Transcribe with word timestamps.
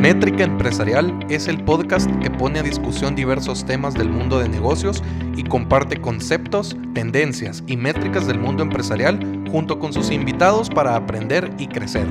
Métrica 0.00 0.44
Empresarial 0.44 1.26
es 1.28 1.46
el 1.46 1.62
podcast 1.62 2.10
que 2.22 2.30
pone 2.30 2.58
a 2.58 2.62
discusión 2.62 3.14
diversos 3.14 3.66
temas 3.66 3.92
del 3.92 4.08
mundo 4.08 4.38
de 4.38 4.48
negocios 4.48 5.02
y 5.36 5.44
comparte 5.44 6.00
conceptos, 6.00 6.74
tendencias 6.94 7.62
y 7.66 7.76
métricas 7.76 8.26
del 8.26 8.38
mundo 8.38 8.62
empresarial 8.62 9.20
junto 9.52 9.78
con 9.78 9.92
sus 9.92 10.10
invitados 10.10 10.70
para 10.70 10.96
aprender 10.96 11.50
y 11.58 11.66
crecer. 11.66 12.06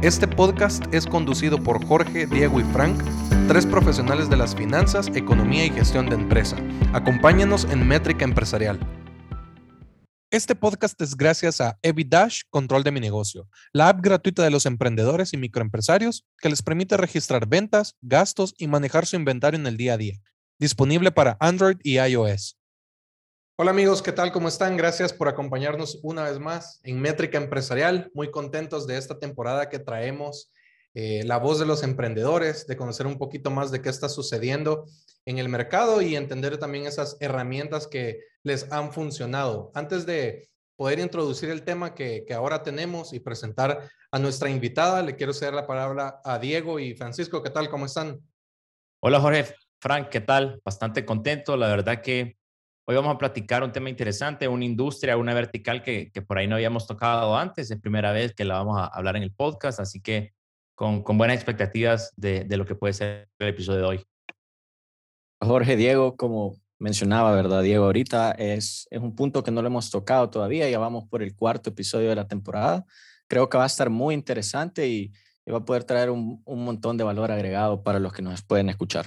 Este 0.00 0.26
podcast 0.26 0.82
es 0.94 1.04
conducido 1.04 1.62
por 1.62 1.84
Jorge, 1.84 2.26
Diego 2.26 2.58
y 2.58 2.64
Frank, 2.72 2.98
tres 3.48 3.66
profesionales 3.66 4.30
de 4.30 4.38
las 4.38 4.56
finanzas, 4.56 5.08
economía 5.14 5.66
y 5.66 5.70
gestión 5.70 6.08
de 6.08 6.14
empresa. 6.14 6.56
Acompáñanos 6.94 7.66
en 7.70 7.86
Métrica 7.86 8.24
Empresarial. 8.24 8.80
Este 10.36 10.54
podcast 10.54 11.00
es 11.00 11.16
gracias 11.16 11.62
a 11.62 11.78
EviDash 11.80 12.42
Control 12.50 12.84
de 12.84 12.90
mi 12.90 13.00
negocio, 13.00 13.48
la 13.72 13.88
app 13.88 14.02
gratuita 14.02 14.42
de 14.44 14.50
los 14.50 14.66
emprendedores 14.66 15.32
y 15.32 15.38
microempresarios 15.38 16.26
que 16.36 16.50
les 16.50 16.60
permite 16.60 16.98
registrar 16.98 17.48
ventas, 17.48 17.96
gastos 18.02 18.54
y 18.58 18.66
manejar 18.66 19.06
su 19.06 19.16
inventario 19.16 19.58
en 19.58 19.66
el 19.66 19.78
día 19.78 19.94
a 19.94 19.96
día. 19.96 20.18
Disponible 20.58 21.10
para 21.10 21.38
Android 21.40 21.78
y 21.82 21.98
iOS. 21.98 22.58
Hola 23.56 23.70
amigos, 23.70 24.02
¿qué 24.02 24.12
tal? 24.12 24.30
¿Cómo 24.30 24.48
están? 24.48 24.76
Gracias 24.76 25.14
por 25.14 25.28
acompañarnos 25.28 26.00
una 26.02 26.24
vez 26.24 26.38
más 26.38 26.80
en 26.82 27.00
Métrica 27.00 27.38
Empresarial. 27.38 28.10
Muy 28.12 28.30
contentos 28.30 28.86
de 28.86 28.98
esta 28.98 29.18
temporada 29.18 29.70
que 29.70 29.78
traemos 29.78 30.52
eh, 30.92 31.22
la 31.24 31.38
voz 31.38 31.58
de 31.58 31.64
los 31.64 31.82
emprendedores, 31.82 32.66
de 32.66 32.76
conocer 32.76 33.06
un 33.06 33.16
poquito 33.16 33.50
más 33.50 33.70
de 33.70 33.80
qué 33.80 33.88
está 33.88 34.10
sucediendo 34.10 34.84
en 35.26 35.38
el 35.38 35.48
mercado 35.48 36.00
y 36.00 36.16
entender 36.16 36.56
también 36.56 36.86
esas 36.86 37.16
herramientas 37.20 37.86
que 37.86 38.20
les 38.44 38.70
han 38.72 38.92
funcionado. 38.92 39.72
Antes 39.74 40.06
de 40.06 40.48
poder 40.76 41.00
introducir 41.00 41.50
el 41.50 41.64
tema 41.64 41.94
que, 41.94 42.24
que 42.26 42.32
ahora 42.32 42.62
tenemos 42.62 43.12
y 43.12 43.20
presentar 43.20 43.88
a 44.12 44.18
nuestra 44.18 44.48
invitada, 44.48 45.02
le 45.02 45.16
quiero 45.16 45.32
ceder 45.32 45.54
la 45.54 45.66
palabra 45.66 46.20
a 46.24 46.38
Diego 46.38 46.78
y 46.78 46.94
Francisco. 46.94 47.42
¿Qué 47.42 47.50
tal? 47.50 47.68
¿Cómo 47.68 47.86
están? 47.86 48.20
Hola 49.02 49.20
Jorge, 49.20 49.46
Frank, 49.80 50.08
¿qué 50.10 50.20
tal? 50.20 50.60
Bastante 50.64 51.04
contento. 51.04 51.56
La 51.56 51.68
verdad 51.68 52.00
que 52.02 52.36
hoy 52.86 52.94
vamos 52.94 53.14
a 53.14 53.18
platicar 53.18 53.64
un 53.64 53.72
tema 53.72 53.90
interesante, 53.90 54.46
una 54.46 54.64
industria, 54.64 55.16
una 55.16 55.34
vertical 55.34 55.82
que, 55.82 56.12
que 56.12 56.22
por 56.22 56.38
ahí 56.38 56.46
no 56.46 56.54
habíamos 56.54 56.86
tocado 56.86 57.36
antes. 57.36 57.70
Es 57.70 57.80
primera 57.80 58.12
vez 58.12 58.32
que 58.32 58.44
la 58.44 58.54
vamos 58.54 58.78
a 58.78 58.86
hablar 58.86 59.16
en 59.16 59.24
el 59.24 59.32
podcast, 59.32 59.80
así 59.80 60.00
que 60.00 60.34
con, 60.76 61.02
buenas 61.02 61.36
expectativas 61.36 62.12
de, 62.16 62.44
de, 62.44 62.56
lo 62.56 62.64
que 62.64 62.74
puede 62.74 62.92
ser 62.92 63.28
el 63.38 63.48
episodio 63.48 63.80
de 63.80 63.86
hoy. 63.86 64.06
Jorge, 65.40 65.76
Diego, 65.76 66.16
como 66.16 66.56
mencionaba, 66.78 67.34
¿verdad, 67.34 67.62
Diego? 67.62 67.84
Ahorita 67.84 68.32
es, 68.32 68.86
es 68.90 69.00
un 69.00 69.14
punto 69.14 69.42
que 69.42 69.50
no 69.50 69.62
lo 69.62 69.68
hemos 69.68 69.90
tocado 69.90 70.30
todavía, 70.30 70.68
ya 70.68 70.78
vamos 70.78 71.04
por 71.08 71.22
el 71.22 71.34
cuarto 71.34 71.70
episodio 71.70 72.08
de 72.08 72.16
la 72.16 72.28
temporada. 72.28 72.84
Creo 73.28 73.48
que 73.48 73.58
va 73.58 73.64
a 73.64 73.68
estar 73.68 73.90
muy 73.90 74.14
interesante 74.14 74.88
y, 74.88 75.12
va 75.48 75.58
a 75.58 75.64
poder 75.64 75.84
traer 75.84 76.10
un, 76.10 76.42
un, 76.44 76.64
montón 76.64 76.96
de 76.96 77.04
valor 77.04 77.30
agregado 77.30 77.84
para 77.84 78.00
los 78.00 78.12
que 78.12 78.20
nos 78.20 78.42
pueden 78.42 78.68
escuchar. 78.68 79.06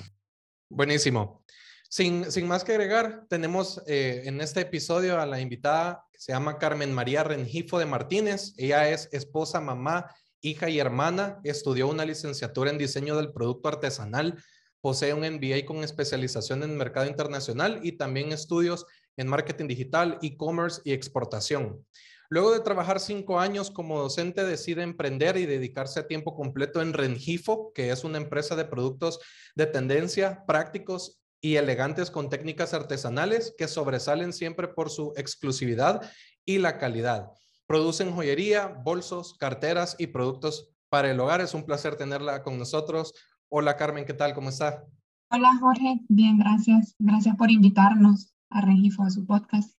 Buenísimo. 0.69 1.43
Sin, 1.89 2.31
sin 2.31 2.47
más 2.47 2.63
que 2.63 2.71
agregar, 2.71 3.25
tenemos 3.27 3.83
eh, 3.87 4.21
en 4.23 4.39
este 4.39 4.61
episodio 4.61 5.19
a 5.19 5.25
la 5.25 5.41
invitada 5.41 6.05
que 6.13 6.19
se 6.19 6.31
llama 6.31 6.57
Carmen 6.57 6.93
María 6.93 7.25
Rengifo 7.25 7.77
de 7.77 7.87
Martínez. 7.87 8.53
Ella 8.55 8.87
es 8.89 9.09
esposa, 9.11 9.59
mamá 9.59 10.07
hija 10.41 10.69
y 10.69 10.79
hermana, 10.79 11.39
estudió 11.43 11.87
una 11.87 12.05
licenciatura 12.05 12.71
en 12.71 12.77
diseño 12.77 13.15
del 13.15 13.31
producto 13.31 13.69
artesanal, 13.69 14.41
posee 14.81 15.13
un 15.13 15.21
MBA 15.21 15.65
con 15.65 15.83
especialización 15.83 16.63
en 16.63 16.77
mercado 16.77 17.07
internacional 17.07 17.79
y 17.83 17.93
también 17.93 18.31
estudios 18.31 18.85
en 19.17 19.27
marketing 19.27 19.67
digital, 19.67 20.17
e-commerce 20.21 20.81
y 20.85 20.93
exportación. 20.93 21.85
Luego 22.31 22.51
de 22.51 22.59
trabajar 22.59 22.99
cinco 22.99 23.39
años 23.39 23.71
como 23.71 23.99
docente, 23.99 24.43
decide 24.45 24.83
emprender 24.83 25.35
y 25.35 25.47
dedicarse 25.47 25.99
a 25.99 26.07
tiempo 26.07 26.35
completo 26.35 26.81
en 26.81 26.93
Rengifo, 26.93 27.73
que 27.73 27.89
es 27.89 28.03
una 28.03 28.17
empresa 28.17 28.55
de 28.55 28.65
productos 28.65 29.19
de 29.55 29.65
tendencia, 29.65 30.43
prácticos 30.45 31.19
y 31.41 31.55
elegantes 31.55 32.11
con 32.11 32.29
técnicas 32.29 32.75
artesanales 32.75 33.55
que 33.57 33.67
sobresalen 33.67 34.31
siempre 34.31 34.67
por 34.67 34.91
su 34.91 35.13
exclusividad 35.17 36.01
y 36.45 36.59
la 36.59 36.77
calidad. 36.77 37.31
Producen 37.65 38.11
joyería, 38.13 38.67
bolsos, 38.67 39.35
carteras 39.37 39.95
y 39.97 40.07
productos 40.07 40.69
para 40.89 41.09
el 41.09 41.19
hogar. 41.19 41.41
Es 41.41 41.53
un 41.53 41.65
placer 41.65 41.95
tenerla 41.95 42.43
con 42.43 42.59
nosotros. 42.59 43.13
Hola 43.51 43.75
Carmen, 43.75 44.05
¿qué 44.05 44.13
tal? 44.13 44.35
¿Cómo 44.35 44.49
está? 44.49 44.85
Hola 45.31 45.57
Jorge, 45.59 46.01
bien, 46.07 46.37
gracias. 46.37 46.95
Gracias 46.99 47.35
por 47.35 47.49
invitarnos 47.49 48.35
a 48.51 48.61
Regifo 48.61 49.01
a 49.01 49.09
su 49.09 49.25
podcast. 49.25 49.75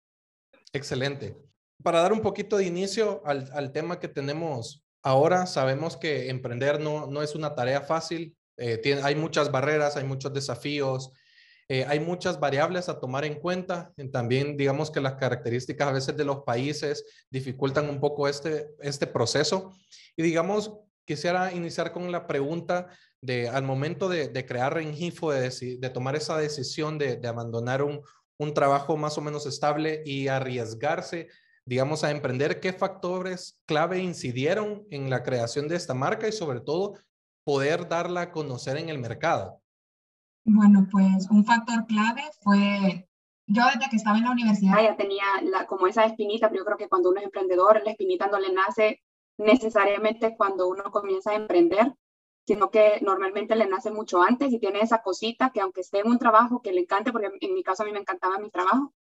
Excelente. 0.73 1.37
Para 1.81 2.01
dar 2.01 2.13
un 2.13 2.21
poquito 2.21 2.57
de 2.57 2.67
inicio 2.67 3.23
al, 3.25 3.49
al 3.53 3.71
tema 3.71 4.01
que 4.01 4.09
tenemos 4.09 4.85
ahora, 5.05 5.47
sabemos 5.47 5.97
que 5.97 6.31
emprender 6.31 6.81
no, 6.81 7.07
no 7.07 7.23
es 7.23 7.37
una 7.37 7.55
tarea 7.55 7.81
fácil. 7.81 8.37
Eh, 8.57 8.79
tiene, 8.79 9.03
hay 9.05 9.15
muchas 9.15 9.53
barreras, 9.53 9.97
hay 9.97 10.05
muchos 10.05 10.35
desafíos, 10.35 11.13
eh, 11.69 11.85
hay 11.87 12.01
muchas 12.01 12.41
variables 12.41 12.89
a 12.89 12.99
tomar 12.99 13.25
en 13.25 13.37
cuenta. 13.37 13.93
También 14.13 14.57
digamos 14.57 14.91
que 14.91 15.01
las 15.01 15.15
características 15.15 15.87
a 15.87 15.93
veces 15.93 16.17
de 16.17 16.25
los 16.25 16.43
países 16.43 17.05
dificultan 17.31 17.89
un 17.89 18.01
poco 18.01 18.27
este, 18.27 18.75
este 18.81 19.07
proceso. 19.07 19.73
Y 20.17 20.25
digamos, 20.25 20.73
quisiera 21.05 21.53
iniciar 21.53 21.93
con 21.93 22.11
la 22.11 22.27
pregunta 22.27 22.89
de 23.23 23.49
al 23.49 23.65
momento 23.65 24.09
de, 24.09 24.29
de 24.29 24.47
crear 24.47 24.75
Rengifo, 24.75 25.31
de, 25.33 25.51
de, 25.79 25.91
tomar 25.91 26.17
esa 26.17 26.39
decisión 26.39 26.99
de, 26.99 27.17
de 27.17 27.29
abandonar 27.29 27.83
un, 27.83 28.01
un 28.39 28.55
trabajo 28.55 28.97
más 28.97 29.19
o 29.19 29.21
menos 29.21 29.47
estable 29.47 30.03
y 30.07 30.29
arriesgarse 30.29 31.29
digamos, 31.71 32.03
a 32.03 32.11
emprender, 32.11 32.59
¿qué 32.59 32.73
factores 32.73 33.61
clave 33.65 34.01
incidieron 34.01 34.85
en 34.91 35.09
la 35.09 35.23
creación 35.23 35.69
de 35.69 35.77
esta 35.77 35.95
marca 35.95 36.27
y 36.27 36.33
sobre 36.33 36.61
todo 36.61 36.95
poder 37.45 37.89
darla 37.89 38.23
a 38.23 38.33
conocer 38.33 38.77
en 38.77 38.89
el 38.89 38.99
mercado? 38.99 39.61
Bueno, 40.45 40.89
pues 40.91 41.29
un 41.31 41.45
factor 41.45 41.87
clave 41.87 42.23
fue, 42.41 43.09
yo 43.47 43.63
desde 43.67 43.89
que 43.89 43.97
estaba 43.97 44.19
en 44.19 44.25
la 44.25 44.33
universidad 44.33 44.83
ya 44.83 44.97
tenía 44.97 45.25
la, 45.45 45.67
como 45.67 45.87
esa 45.87 46.05
espinita, 46.05 46.49
pero 46.49 46.63
yo 46.63 46.65
creo 46.65 46.77
que 46.77 46.89
cuando 46.89 47.11
uno 47.11 47.21
es 47.21 47.27
emprendedor, 47.27 47.81
la 47.85 47.93
espinita 47.93 48.27
no 48.27 48.41
le 48.41 48.53
nace 48.53 49.03
necesariamente 49.39 50.35
cuando 50.37 50.67
uno 50.69 50.91
comienza 50.91 51.31
a 51.31 51.37
emprender, 51.37 51.95
sino 52.50 52.69
que 52.69 52.99
normalmente 53.03 53.55
le 53.55 53.69
nace 53.69 53.93
mucho 53.93 54.21
antes 54.21 54.53
y 54.53 54.59
tiene 54.59 54.81
esa 54.81 55.03
cosita 55.03 55.50
que 55.50 55.61
aunque 55.61 55.83
esté 55.83 56.00
en 56.00 56.09
un 56.09 56.19
trabajo 56.19 56.61
que 56.61 56.72
le 56.72 56.81
encante, 56.81 57.12
porque 57.12 57.31
en 57.41 57.55
mi 57.55 57.62
caso 57.62 57.84
a 57.84 57.87
mí 57.87 57.93
me 57.93 58.00
encantaba 58.00 58.41
mi 58.41 58.50
trabajo, 58.50 58.93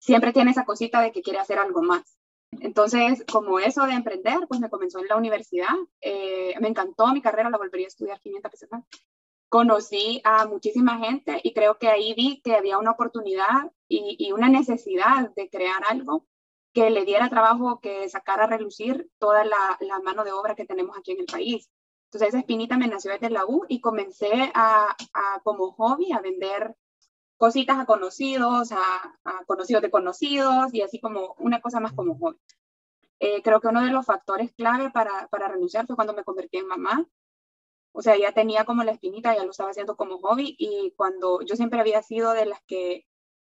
siempre 0.00 0.32
tiene 0.32 0.50
esa 0.50 0.64
cosita 0.64 1.00
de 1.00 1.12
que 1.12 1.22
quiere 1.22 1.38
hacer 1.38 1.60
algo 1.60 1.80
más. 1.80 2.18
Entonces, 2.50 3.24
como 3.30 3.60
eso 3.60 3.86
de 3.86 3.92
emprender, 3.92 4.48
pues 4.48 4.58
me 4.58 4.68
comenzó 4.68 4.98
en 4.98 5.06
la 5.06 5.16
universidad. 5.16 5.76
Eh, 6.00 6.54
me 6.60 6.66
encantó 6.66 7.06
mi 7.12 7.22
carrera, 7.22 7.50
la 7.50 7.56
volvería 7.56 7.86
a 7.86 7.94
estudiar 7.94 8.18
500 8.18 8.50
veces 8.50 8.68
más 8.72 8.84
conocí 9.48 10.22
a 10.24 10.46
muchísima 10.46 10.98
gente 10.98 11.38
y 11.44 11.52
creo 11.52 11.76
que 11.76 11.88
ahí 11.88 12.14
vi 12.14 12.40
que 12.40 12.54
había 12.54 12.78
una 12.78 12.92
oportunidad 12.92 13.70
y, 13.86 14.32
una 14.32 14.48
necesidad 14.48 15.30
de 15.36 15.50
crear 15.50 15.82
algo 15.90 16.24
que 16.72 16.88
le 16.88 17.04
diera 17.04 17.28
trabajo, 17.28 17.78
que 17.78 18.08
sacara 18.08 18.44
a 18.44 18.46
relucir 18.46 19.10
toda 19.18 19.44
la, 19.44 19.78
mano 20.02 20.24
de 20.24 20.32
obra 20.32 20.54
que 20.54 20.64
tenemos 20.64 20.96
aquí 20.96 21.12
en 21.12 21.20
el 21.20 21.26
país. 21.26 21.70
Entonces 22.12 22.28
esa 22.28 22.38
espinita 22.38 22.76
me 22.76 22.88
nació 22.88 23.12
desde 23.12 23.30
la 23.30 23.46
U 23.46 23.64
y 23.68 23.80
comencé 23.80 24.52
a, 24.54 24.94
como 25.44 25.72
hobby 25.72 26.12
a 26.12 26.20
vender 26.20 26.76
cositas 27.36 27.78
a 27.78 27.86
conocidos, 27.86 28.72
a, 28.72 29.18
conocidos 29.46 29.82
de 29.82 29.90
conocidos 29.90 30.74
y 30.74 30.82
así 30.82 31.00
como 31.00 31.34
una 31.38 31.60
cosa 31.60 31.80
más 31.80 31.92
como 31.92 32.18
hobby. 32.18 32.38
Eh, 33.18 33.40
creo 33.42 33.60
que 33.60 33.68
uno 33.68 33.82
de 33.84 33.90
los 33.90 34.04
factores 34.04 34.52
clave 34.52 34.90
para, 34.90 35.28
para 35.28 35.48
renunciar 35.48 35.86
fue 35.86 35.96
cuando 35.96 36.12
me 36.12 36.24
convertí 36.24 36.58
en 36.58 36.66
mamá 36.66 37.08
o 37.92 38.02
sea, 38.02 38.18
ya 38.18 38.32
tenía 38.32 38.64
como 38.64 38.84
la 38.84 38.92
espinita, 38.92 39.36
ya 39.36 39.44
lo 39.44 39.50
estaba 39.50 39.70
haciendo 39.70 39.96
como 39.96 40.18
hobby 40.18 40.56
y 40.58 40.92
cuando 40.96 41.42
yo 41.42 41.56
siempre 41.56 41.78
había 41.78 42.02
sido 42.02 42.32
de 42.32 42.46
las 42.46 42.60
que, 42.66 43.06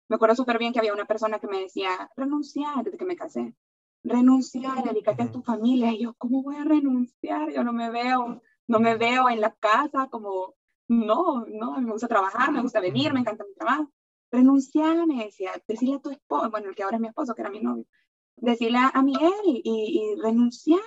me 0.08 0.16
acuerdo 0.16 0.36
súper 0.36 0.58
bien 0.58 0.72
que 0.72 0.78
había 0.78 0.92
una 0.92 1.06
persona 1.06 1.38
que 1.38 1.46
me 1.46 1.60
decía, 1.60 2.10
renunciar 2.14 2.84
desde 2.84 2.98
que 2.98 3.06
me 3.06 3.16
casé, 3.16 3.54
renunciar, 4.02 4.84
dedícate 4.84 5.22
a 5.22 5.32
tu 5.32 5.42
familia. 5.42 5.92
Y 5.92 6.02
yo, 6.02 6.14
¿cómo 6.18 6.42
voy 6.42 6.56
a 6.56 6.64
renunciar? 6.64 7.52
Yo 7.52 7.64
no 7.64 7.72
me 7.72 7.90
veo, 7.90 8.42
no 8.66 8.80
me 8.80 8.96
veo 8.96 9.28
en 9.28 9.40
la 9.40 9.54
casa 9.54 10.08
como, 10.10 10.54
no, 10.88 11.44
no, 11.46 11.80
me 11.80 11.92
gusta 11.92 12.08
trabajar, 12.08 12.52
me 12.52 12.62
gusta 12.62 12.80
venir, 12.80 13.12
me 13.12 13.20
encanta 13.20 13.44
mi 13.44 13.54
trabajo. 13.54 13.90
Renunciar, 14.30 15.06
me 15.06 15.24
decía, 15.24 15.52
decirle 15.68 15.96
a 15.96 16.00
tu 16.00 16.10
esposo, 16.10 16.50
bueno, 16.50 16.68
el 16.68 16.74
que 16.74 16.82
ahora 16.82 16.96
es 16.96 17.00
mi 17.00 17.08
esposo, 17.08 17.34
que 17.34 17.42
era 17.42 17.50
mi 17.50 17.60
novio, 17.60 17.86
decirle 18.36 18.78
a 18.92 19.02
Miguel 19.02 19.32
y, 19.44 19.62
y 19.64 20.20
renunciar. 20.20 20.80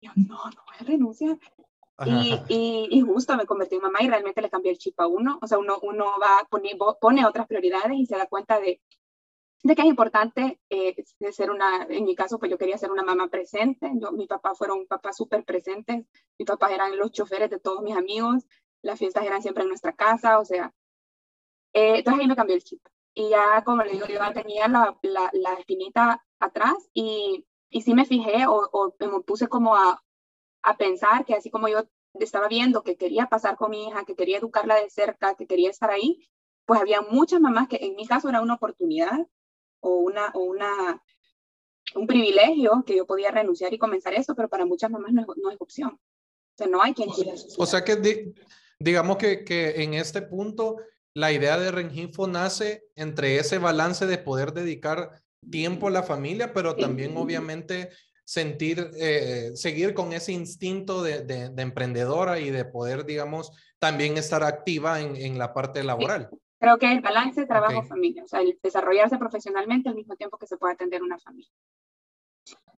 Yo, 0.00 0.12
no, 0.16 0.36
no 0.36 0.62
voy 0.66 0.76
a 0.78 0.84
renunciar. 0.84 1.38
Y, 2.06 2.40
y, 2.48 3.00
justo 3.02 3.36
me 3.36 3.44
convertí 3.44 3.74
en 3.74 3.82
mamá 3.82 3.98
y 4.00 4.08
realmente 4.08 4.40
le 4.40 4.48
cambié 4.48 4.72
el 4.72 4.78
chip 4.78 4.98
a 5.00 5.06
uno. 5.06 5.38
O 5.42 5.46
sea, 5.46 5.58
uno, 5.58 5.78
uno 5.82 6.06
va, 6.20 6.46
pone, 6.48 6.70
pone 6.98 7.26
otras 7.26 7.46
prioridades 7.46 7.92
y 7.98 8.06
se 8.06 8.16
da 8.16 8.26
cuenta 8.26 8.58
de, 8.58 8.80
de 9.62 9.74
que 9.74 9.82
es 9.82 9.88
importante 9.88 10.60
eh, 10.70 10.96
de 11.18 11.32
ser 11.32 11.50
una, 11.50 11.86
en 11.88 12.04
mi 12.04 12.14
caso, 12.14 12.38
pues 12.38 12.50
yo 12.50 12.58
quería 12.58 12.78
ser 12.78 12.90
una 12.90 13.02
mamá 13.02 13.28
presente. 13.28 13.90
Yo, 13.94 14.12
mi 14.12 14.26
papá 14.26 14.54
fueron 14.54 14.86
papás 14.86 15.16
súper 15.16 15.44
presentes. 15.44 16.06
Mi 16.38 16.44
papá 16.46 16.72
eran 16.72 16.96
los 16.96 17.12
choferes 17.12 17.50
de 17.50 17.60
todos 17.60 17.82
mis 17.82 17.96
amigos. 17.96 18.46
Las 18.82 18.98
fiestas 18.98 19.24
eran 19.24 19.42
siempre 19.42 19.62
en 19.64 19.68
nuestra 19.68 19.92
casa. 19.92 20.38
O 20.38 20.44
sea, 20.44 20.72
eh, 21.72 21.98
entonces 21.98 22.20
ahí 22.22 22.28
me 22.28 22.36
cambió 22.36 22.56
el 22.56 22.64
chip. 22.64 22.80
Y 23.14 23.28
ya, 23.30 23.62
como 23.64 23.82
le 23.82 23.92
digo, 23.92 24.06
yo 24.06 24.20
tenía 24.32 24.68
la, 24.68 24.98
la, 25.02 25.30
la 25.32 25.54
espinita 25.54 26.24
atrás 26.38 26.76
y, 26.94 27.46
y 27.68 27.82
sí 27.82 27.92
me 27.94 28.06
fijé 28.06 28.46
o, 28.46 28.68
o 28.72 28.94
me 29.00 29.20
puse 29.20 29.48
como 29.48 29.74
a, 29.74 30.02
a 30.62 30.76
pensar 30.76 31.24
que 31.24 31.34
así 31.34 31.50
como 31.50 31.68
yo 31.68 31.84
estaba 32.14 32.48
viendo 32.48 32.82
que 32.82 32.96
quería 32.96 33.26
pasar 33.26 33.56
con 33.56 33.70
mi 33.70 33.88
hija, 33.88 34.04
que 34.04 34.16
quería 34.16 34.38
educarla 34.38 34.76
de 34.76 34.90
cerca, 34.90 35.34
que 35.34 35.46
quería 35.46 35.70
estar 35.70 35.90
ahí, 35.90 36.28
pues 36.66 36.80
había 36.80 37.02
muchas 37.02 37.40
mamás 37.40 37.68
que 37.68 37.78
en 37.82 37.96
mi 37.96 38.06
caso 38.06 38.28
era 38.28 38.42
una 38.42 38.54
oportunidad 38.54 39.26
o 39.80 39.96
una, 39.96 40.30
o 40.34 40.40
una, 40.40 41.02
un 41.94 42.06
privilegio 42.06 42.82
que 42.86 42.96
yo 42.96 43.06
podía 43.06 43.30
renunciar 43.30 43.72
y 43.74 43.78
comenzar 43.78 44.14
eso, 44.14 44.34
pero 44.34 44.48
para 44.48 44.66
muchas 44.66 44.90
mamás 44.90 45.12
no 45.12 45.22
es, 45.22 45.26
no 45.36 45.50
es 45.50 45.56
opción. 45.60 45.90
O 45.90 46.56
sea, 46.56 46.66
no 46.66 46.82
hay 46.82 46.94
quien 46.94 47.10
quiera. 47.10 47.32
O 47.58 47.66
sea 47.66 47.84
que 47.84 48.32
digamos 48.78 49.16
que, 49.16 49.44
que 49.44 49.82
en 49.82 49.94
este 49.94 50.22
punto 50.22 50.76
la 51.14 51.32
idea 51.32 51.58
de 51.58 51.70
Rengifo 51.70 52.26
nace 52.26 52.84
entre 52.96 53.36
ese 53.36 53.58
balance 53.58 54.06
de 54.06 54.18
poder 54.18 54.52
dedicar 54.52 55.22
tiempo 55.50 55.88
a 55.88 55.90
la 55.90 56.02
familia, 56.02 56.52
pero 56.52 56.76
también 56.76 57.16
obviamente 57.16 57.90
sentir, 58.24 58.90
eh, 58.96 59.50
seguir 59.54 59.92
con 59.92 60.12
ese 60.12 60.32
instinto 60.32 61.02
de, 61.02 61.22
de, 61.22 61.62
emprendedora 61.62 62.38
y 62.38 62.50
de 62.50 62.64
poder, 62.64 63.04
digamos, 63.04 63.50
también 63.80 64.16
estar 64.16 64.44
activa 64.44 65.00
en, 65.00 65.16
en 65.16 65.38
la 65.38 65.52
parte 65.52 65.82
laboral. 65.82 66.30
Creo 66.60 66.78
que 66.78 66.92
el 66.92 67.00
balance 67.00 67.46
trabajo-familia, 67.46 68.22
o 68.22 68.28
sea, 68.28 68.42
el 68.42 68.58
desarrollarse 68.62 69.16
profesionalmente 69.16 69.88
al 69.88 69.94
mismo 69.94 70.14
tiempo 70.14 70.36
que 70.36 70.46
se 70.46 70.58
puede 70.58 70.74
atender 70.74 71.02
una 71.02 71.18
familia. 71.18 71.50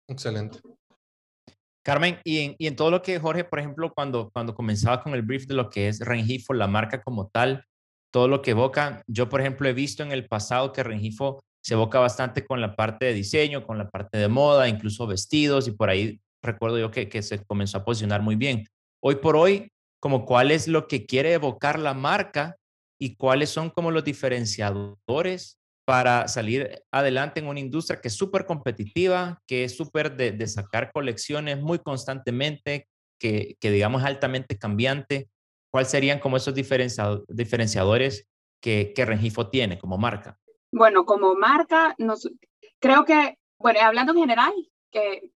Excelente. 0.06 0.60
Carmen, 1.82 2.18
y 2.24 2.38
en, 2.40 2.56
y 2.58 2.66
en, 2.66 2.76
todo 2.76 2.90
lo 2.90 3.00
que 3.00 3.18
Jorge, 3.18 3.42
por 3.44 3.58
ejemplo, 3.58 3.90
cuando, 3.94 4.30
cuando 4.34 4.54
comenzaba 4.54 5.02
con 5.02 5.14
el 5.14 5.22
brief 5.22 5.46
de 5.46 5.54
lo 5.54 5.70
que 5.70 5.88
es 5.88 6.00
Rengifo, 6.00 6.52
la 6.52 6.66
marca 6.66 7.02
como 7.02 7.28
tal, 7.28 7.64
todo 8.12 8.28
lo 8.28 8.42
que 8.42 8.50
evoca, 8.50 9.02
yo, 9.06 9.30
por 9.30 9.40
ejemplo, 9.40 9.66
he 9.66 9.72
visto 9.72 10.02
en 10.02 10.12
el 10.12 10.28
pasado 10.28 10.72
que 10.72 10.82
Rengifo 10.82 11.42
se 11.62 11.72
evoca 11.72 11.98
bastante 11.98 12.44
con 12.44 12.60
la 12.60 12.76
parte 12.76 13.06
de 13.06 13.14
diseño, 13.14 13.66
con 13.66 13.78
la 13.78 13.88
parte 13.88 14.18
de 14.18 14.28
moda, 14.28 14.68
incluso 14.68 15.06
vestidos, 15.06 15.68
y 15.68 15.70
por 15.70 15.88
ahí 15.88 16.20
recuerdo 16.42 16.78
yo 16.78 16.90
que, 16.90 17.08
que 17.08 17.22
se 17.22 17.42
comenzó 17.44 17.78
a 17.78 17.84
posicionar 17.84 18.20
muy 18.20 18.36
bien. 18.36 18.66
Hoy 19.02 19.16
por 19.16 19.36
hoy, 19.36 19.72
como 20.00 20.26
cuál 20.26 20.50
es 20.50 20.68
lo 20.68 20.86
que 20.86 21.06
quiere 21.06 21.32
evocar 21.32 21.78
la 21.78 21.94
marca 21.94 22.56
y 23.00 23.16
cuáles 23.16 23.48
son 23.48 23.70
como 23.70 23.90
los 23.90 24.04
diferenciadores 24.04 25.58
para 25.86 26.28
salir 26.28 26.84
adelante 26.92 27.40
en 27.40 27.48
una 27.48 27.58
industria 27.58 28.00
que 28.00 28.08
es 28.08 28.14
súper 28.14 28.44
competitiva, 28.44 29.42
que 29.46 29.64
es 29.64 29.76
súper 29.76 30.16
de, 30.16 30.46
sacar 30.46 30.92
colecciones 30.92 31.60
muy 31.60 31.78
constantemente, 31.78 32.86
que, 33.18 33.56
que 33.58 33.70
digamos 33.70 34.04
altamente 34.04 34.58
cambiante. 34.58 35.30
¿Cuáles 35.72 35.90
serían 35.90 36.20
como 36.20 36.36
esos 36.36 36.54
diferenciadores 36.54 38.28
que, 38.60 38.92
que 38.94 39.04
Rengifo 39.06 39.48
tiene 39.48 39.78
como 39.78 39.96
marca? 39.98 40.38
Bueno, 40.70 41.04
como 41.04 41.34
marca, 41.34 41.94
nos, 41.98 42.28
creo 42.80 43.04
que, 43.04 43.38
bueno, 43.58 43.80
hablando 43.80 44.12
en 44.12 44.18
general, 44.18 44.52
que 44.92 45.32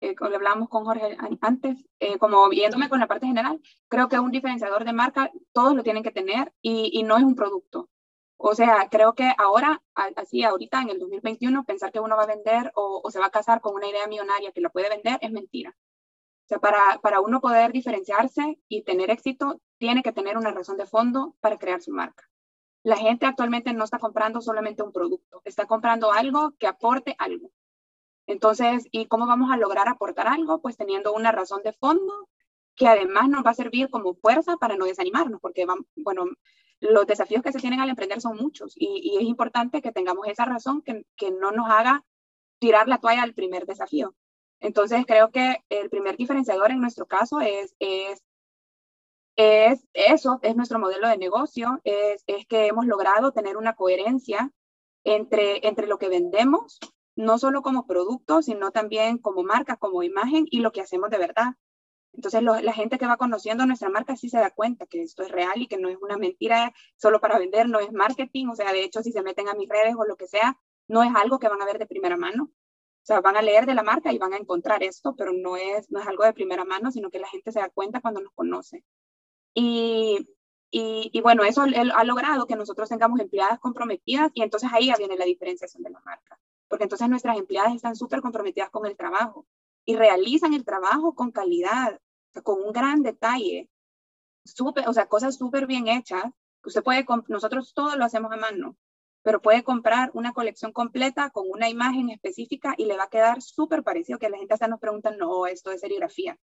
eh, 0.00 0.14
hablamos 0.20 0.68
con 0.68 0.84
Jorge 0.84 1.16
antes, 1.40 1.86
eh, 2.00 2.18
como 2.18 2.48
viéndome 2.48 2.88
con 2.88 3.00
la 3.00 3.06
parte 3.06 3.26
general, 3.26 3.60
creo 3.88 4.08
que 4.08 4.18
un 4.18 4.30
diferenciador 4.30 4.84
de 4.84 4.92
marca 4.92 5.30
todos 5.52 5.74
lo 5.74 5.82
tienen 5.82 6.02
que 6.02 6.10
tener 6.10 6.52
y, 6.62 6.90
y 6.92 7.02
no 7.02 7.16
es 7.16 7.24
un 7.24 7.34
producto. 7.34 7.88
O 8.36 8.54
sea, 8.54 8.88
creo 8.88 9.14
que 9.14 9.32
ahora, 9.36 9.82
así 9.94 10.44
ahorita 10.44 10.80
en 10.82 10.90
el 10.90 11.00
2021, 11.00 11.64
pensar 11.64 11.90
que 11.90 11.98
uno 11.98 12.16
va 12.16 12.22
a 12.22 12.26
vender 12.26 12.70
o, 12.76 13.00
o, 13.02 13.10
se 13.10 13.18
va 13.18 13.26
a 13.26 13.30
casar 13.30 13.60
con 13.60 13.74
una 13.74 13.88
idea 13.88 14.06
millonaria 14.06 14.52
que 14.52 14.60
la 14.60 14.70
puede 14.70 14.88
vender 14.88 15.18
es 15.22 15.32
mentira. 15.32 15.74
O 16.44 16.48
sea, 16.48 16.58
para, 16.60 16.98
para 17.02 17.20
uno 17.20 17.40
poder 17.40 17.72
diferenciarse 17.72 18.58
y 18.68 18.82
tener 18.82 19.10
éxito, 19.10 19.60
tiene 19.78 20.02
que 20.02 20.12
tener 20.12 20.38
una 20.38 20.52
razón 20.52 20.76
de 20.76 20.86
fondo 20.86 21.36
para 21.40 21.58
crear 21.58 21.82
su 21.82 21.90
marca. 21.92 22.24
La 22.84 22.96
gente 22.96 23.26
actualmente 23.26 23.72
no 23.72 23.84
está 23.84 23.98
comprando 23.98 24.40
solamente 24.40 24.82
un 24.84 24.92
producto, 24.92 25.42
está 25.44 25.66
comprando 25.66 26.12
algo 26.12 26.54
que 26.58 26.68
aporte 26.68 27.16
algo. 27.18 27.50
Entonces, 28.28 28.86
¿y 28.92 29.06
cómo 29.06 29.26
vamos 29.26 29.50
a 29.50 29.56
lograr 29.56 29.88
aportar 29.88 30.28
algo? 30.28 30.60
Pues 30.60 30.76
teniendo 30.76 31.14
una 31.14 31.32
razón 31.32 31.62
de 31.64 31.72
fondo 31.72 32.28
que 32.76 32.86
además 32.86 33.28
nos 33.28 33.44
va 33.44 33.50
a 33.50 33.54
servir 33.54 33.88
como 33.88 34.14
fuerza 34.14 34.58
para 34.58 34.76
no 34.76 34.84
desanimarnos, 34.84 35.40
porque, 35.40 35.66
bueno, 35.96 36.26
los 36.78 37.06
desafíos 37.06 37.42
que 37.42 37.52
se 37.52 37.58
tienen 37.58 37.80
al 37.80 37.88
emprender 37.88 38.20
son 38.20 38.36
muchos 38.36 38.74
y, 38.76 39.16
es 39.18 39.24
importante 39.24 39.80
que 39.80 39.92
tengamos 39.92 40.28
esa 40.28 40.44
razón 40.44 40.82
que, 40.82 41.06
que 41.16 41.30
no 41.30 41.52
nos 41.52 41.70
haga 41.70 42.04
tirar 42.60 42.86
la 42.86 42.98
toalla 42.98 43.22
al 43.22 43.32
primer 43.34 43.64
desafío. 43.64 44.14
Entonces, 44.60 45.06
creo 45.06 45.30
que 45.30 45.64
el 45.70 45.88
primer 45.88 46.18
diferenciador 46.18 46.70
en 46.70 46.80
nuestro 46.80 47.06
caso 47.06 47.40
es, 47.40 47.74
es, 47.78 48.22
es 49.36 49.88
eso, 49.94 50.38
es 50.42 50.54
nuestro 50.54 50.78
modelo 50.78 51.08
de 51.08 51.16
negocio, 51.16 51.80
es, 51.82 52.24
es 52.26 52.46
que 52.46 52.66
hemos 52.66 52.84
logrado 52.84 53.32
tener 53.32 53.56
una 53.56 53.74
coherencia 53.74 54.52
entre, 55.02 55.66
entre 55.66 55.86
lo 55.86 55.98
que 55.98 56.10
vendemos 56.10 56.78
no 57.18 57.36
solo 57.36 57.62
como 57.62 57.84
producto, 57.84 58.42
sino 58.42 58.70
también 58.70 59.18
como 59.18 59.42
marca, 59.42 59.76
como 59.76 60.04
imagen 60.04 60.46
y 60.50 60.60
lo 60.60 60.70
que 60.70 60.80
hacemos 60.80 61.10
de 61.10 61.18
verdad. 61.18 61.54
Entonces 62.12 62.42
la 62.42 62.72
gente 62.72 62.96
que 62.96 63.08
va 63.08 63.16
conociendo 63.16 63.66
nuestra 63.66 63.88
marca 63.88 64.16
sí 64.16 64.28
se 64.28 64.38
da 64.38 64.50
cuenta 64.52 64.86
que 64.86 65.02
esto 65.02 65.24
es 65.24 65.32
real 65.32 65.60
y 65.60 65.66
que 65.66 65.78
no 65.78 65.88
es 65.88 65.98
una 66.00 66.16
mentira 66.16 66.72
solo 66.96 67.20
para 67.20 67.38
vender, 67.38 67.68
no 67.68 67.80
es 67.80 67.92
marketing, 67.92 68.46
o 68.48 68.54
sea, 68.54 68.72
de 68.72 68.84
hecho 68.84 69.02
si 69.02 69.10
se 69.10 69.22
meten 69.22 69.48
a 69.48 69.54
mis 69.54 69.68
redes 69.68 69.96
o 69.98 70.04
lo 70.04 70.16
que 70.16 70.28
sea, 70.28 70.58
no 70.86 71.02
es 71.02 71.10
algo 71.16 71.40
que 71.40 71.48
van 71.48 71.60
a 71.60 71.64
ver 71.64 71.78
de 71.80 71.86
primera 71.86 72.16
mano. 72.16 72.44
O 72.44 73.06
sea, 73.08 73.20
van 73.20 73.36
a 73.36 73.42
leer 73.42 73.66
de 73.66 73.74
la 73.74 73.82
marca 73.82 74.12
y 74.12 74.18
van 74.18 74.32
a 74.32 74.36
encontrar 74.36 74.84
esto, 74.84 75.16
pero 75.16 75.32
no 75.32 75.56
es, 75.56 75.90
no 75.90 76.00
es 76.00 76.06
algo 76.06 76.22
de 76.24 76.32
primera 76.32 76.64
mano, 76.64 76.92
sino 76.92 77.10
que 77.10 77.18
la 77.18 77.28
gente 77.28 77.50
se 77.50 77.58
da 77.58 77.68
cuenta 77.68 78.00
cuando 78.00 78.20
nos 78.20 78.32
conoce. 78.32 78.84
Y, 79.54 80.28
y, 80.70 81.10
y 81.12 81.20
bueno, 81.20 81.42
eso 81.42 81.62
ha 81.62 82.04
logrado 82.04 82.46
que 82.46 82.54
nosotros 82.56 82.88
tengamos 82.88 83.18
empleadas 83.18 83.58
comprometidas 83.58 84.30
y 84.34 84.42
entonces 84.42 84.70
ahí 84.72 84.92
viene 84.98 85.16
la 85.16 85.24
diferenciación 85.24 85.82
de 85.82 85.90
la 85.90 86.00
marca 86.04 86.38
porque 86.68 86.84
entonces 86.84 87.08
nuestras 87.08 87.36
empleadas 87.36 87.74
están 87.74 87.96
súper 87.96 88.20
comprometidas 88.20 88.70
con 88.70 88.86
el 88.86 88.96
trabajo 88.96 89.46
y 89.84 89.96
realizan 89.96 90.54
el 90.54 90.64
trabajo 90.64 91.14
con 91.14 91.32
calidad, 91.32 91.98
con 92.42 92.62
un 92.62 92.72
gran 92.72 93.02
detalle, 93.02 93.68
super, 94.44 94.88
o 94.88 94.92
sea, 94.92 95.06
cosas 95.06 95.36
súper 95.36 95.66
bien 95.66 95.88
hechas. 95.88 96.24
Usted 96.64 96.82
puede, 96.82 97.06
nosotros 97.28 97.72
todo 97.74 97.96
lo 97.96 98.04
hacemos 98.04 98.30
a 98.32 98.36
mano, 98.36 98.76
pero 99.22 99.40
puede 99.40 99.64
comprar 99.64 100.10
una 100.14 100.32
colección 100.32 100.72
completa 100.72 101.30
con 101.30 101.46
una 101.48 101.68
imagen 101.68 102.10
específica 102.10 102.74
y 102.76 102.84
le 102.84 102.96
va 102.96 103.04
a 103.04 103.08
quedar 103.08 103.40
súper 103.40 103.82
parecido, 103.82 104.18
que 104.18 104.28
la 104.28 104.38
gente 104.38 104.54
hasta 104.54 104.68
nos 104.68 104.80
pregunta, 104.80 105.10
no, 105.10 105.46
esto 105.46 105.70
es 105.70 105.80
serigrafía, 105.80 106.38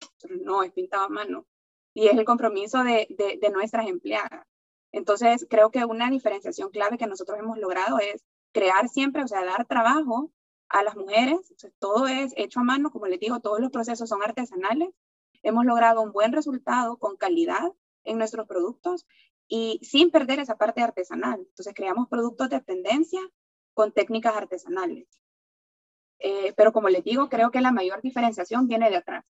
no, 0.43 0.63
es 0.63 0.71
pintado 0.71 1.05
a 1.05 1.09
mano. 1.09 1.47
Y 1.93 2.07
es 2.07 2.17
el 2.17 2.23
compromiso 2.25 2.83
de, 2.83 3.07
de, 3.09 3.37
de 3.41 3.49
nuestras 3.49 3.87
empleadas. 3.87 4.45
Entonces, 4.93 5.45
creo 5.49 5.71
que 5.71 5.83
una 5.83 6.09
diferenciación 6.09 6.69
clave 6.69 6.97
que 6.97 7.07
nosotros 7.07 7.39
hemos 7.39 7.57
logrado 7.57 7.99
es 7.99 8.23
crear 8.51 8.89
siempre, 8.89 9.23
o 9.23 9.27
sea, 9.27 9.43
dar 9.45 9.65
trabajo 9.65 10.31
a 10.69 10.83
las 10.83 10.95
mujeres. 10.95 11.53
todo 11.79 12.07
es 12.07 12.33
hecho 12.37 12.61
a 12.61 12.63
mano, 12.63 12.91
como 12.91 13.07
les 13.07 13.19
digo, 13.19 13.39
todos 13.39 13.59
los 13.59 13.71
procesos 13.71 14.09
son 14.09 14.23
artesanales. 14.23 14.89
Hemos 15.43 15.65
logrado 15.65 16.01
un 16.01 16.11
buen 16.11 16.31
resultado 16.31 16.97
con 16.97 17.17
calidad 17.17 17.73
en 18.03 18.17
nuestros 18.17 18.47
productos 18.47 19.05
y 19.47 19.79
sin 19.83 20.11
perder 20.11 20.39
esa 20.39 20.57
parte 20.57 20.81
artesanal. 20.81 21.39
Entonces, 21.39 21.73
creamos 21.75 22.07
productos 22.07 22.49
de 22.49 22.61
tendencia 22.61 23.19
con 23.73 23.91
técnicas 23.91 24.35
artesanales. 24.35 25.07
Eh, 26.19 26.53
pero 26.55 26.71
como 26.71 26.89
les 26.89 27.03
digo, 27.03 27.29
creo 27.29 27.51
que 27.51 27.61
la 27.61 27.71
mayor 27.71 28.01
diferenciación 28.01 28.67
viene 28.67 28.89
de 28.89 28.97
atrás. 28.97 29.25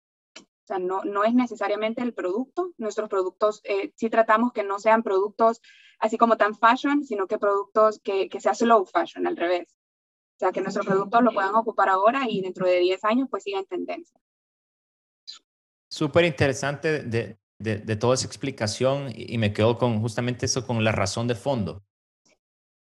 O 0.66 0.74
sea, 0.74 0.80
no, 0.80 1.04
no 1.04 1.22
es 1.22 1.32
necesariamente 1.32 2.02
el 2.02 2.12
producto. 2.12 2.72
Nuestros 2.76 3.08
productos, 3.08 3.60
eh, 3.62 3.92
sí 3.94 4.10
tratamos 4.10 4.52
que 4.52 4.64
no 4.64 4.80
sean 4.80 5.04
productos 5.04 5.62
así 6.00 6.18
como 6.18 6.36
tan 6.36 6.56
fashion, 6.56 7.04
sino 7.04 7.28
que 7.28 7.38
productos 7.38 8.00
que, 8.00 8.28
que 8.28 8.40
sea 8.40 8.52
slow 8.52 8.84
fashion, 8.84 9.28
al 9.28 9.36
revés. 9.36 9.68
O 9.70 10.38
sea, 10.40 10.50
que 10.50 10.60
nuestros 10.60 10.84
productos 10.84 11.22
lo 11.22 11.32
puedan 11.32 11.54
ocupar 11.54 11.88
ahora 11.88 12.22
y 12.28 12.40
dentro 12.40 12.66
de 12.66 12.80
10 12.80 13.04
años 13.04 13.28
pues 13.30 13.44
siga 13.44 13.60
en 13.60 13.66
tendencia. 13.66 14.20
Súper 15.88 16.24
interesante 16.24 17.04
de, 17.04 17.38
de, 17.60 17.76
de, 17.78 17.96
toda 17.96 18.14
esa 18.14 18.26
explicación 18.26 19.12
y 19.14 19.38
me 19.38 19.52
quedo 19.52 19.78
con 19.78 20.00
justamente 20.00 20.46
eso, 20.46 20.66
con 20.66 20.82
la 20.82 20.90
razón 20.90 21.28
de 21.28 21.36
fondo. 21.36 21.84